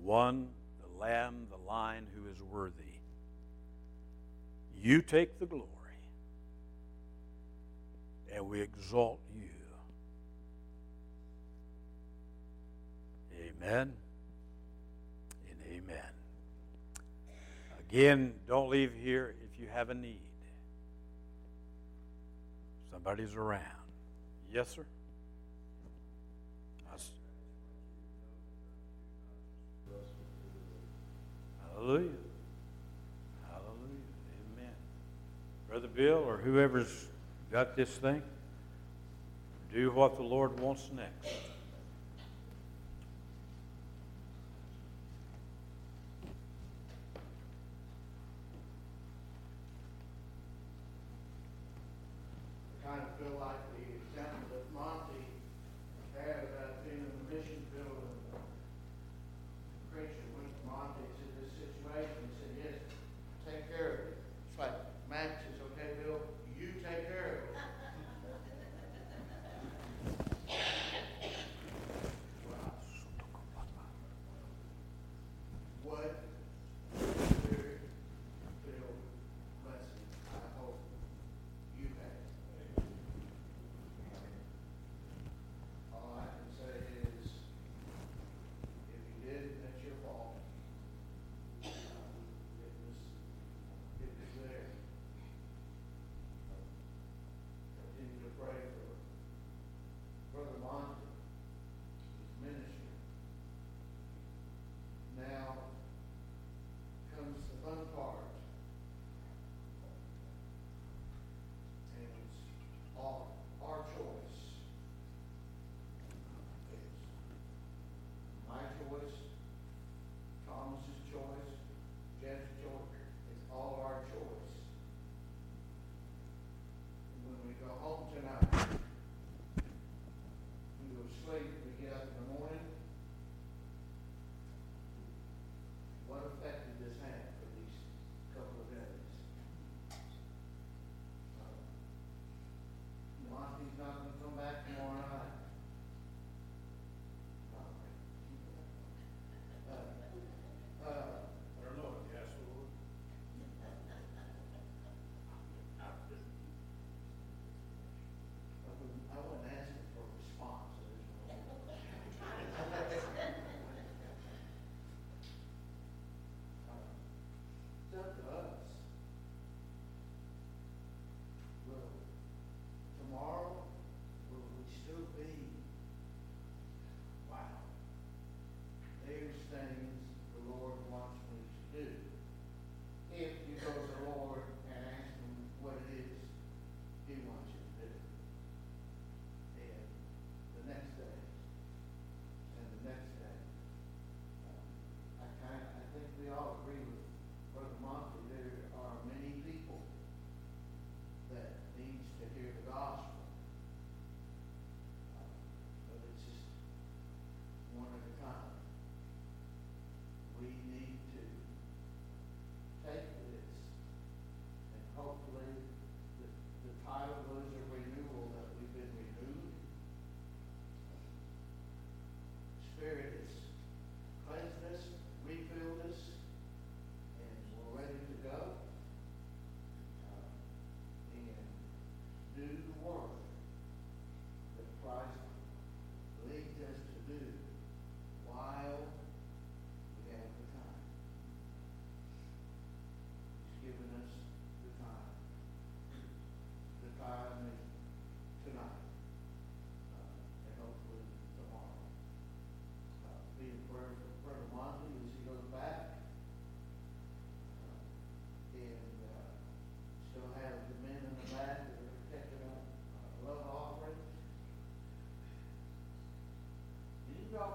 [0.02, 0.48] one,
[0.80, 2.74] the lamb, the lion who is worthy.
[4.82, 5.66] You take the glory,
[8.32, 9.48] and we exalt you.
[13.62, 13.92] Amen.
[15.50, 16.12] And amen.
[17.88, 20.20] Again, don't leave here if you have a need.
[22.90, 23.60] Somebody's around.
[24.52, 24.84] Yes, sir?
[31.80, 32.10] Hallelujah.
[33.48, 34.04] Hallelujah.
[34.58, 34.74] Amen.
[35.66, 37.06] Brother Bill or whoever's
[37.50, 38.20] got this thing,
[39.72, 41.34] do what the Lord wants next.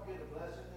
[0.06, 0.75] All a blessing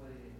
[0.00, 0.39] Markley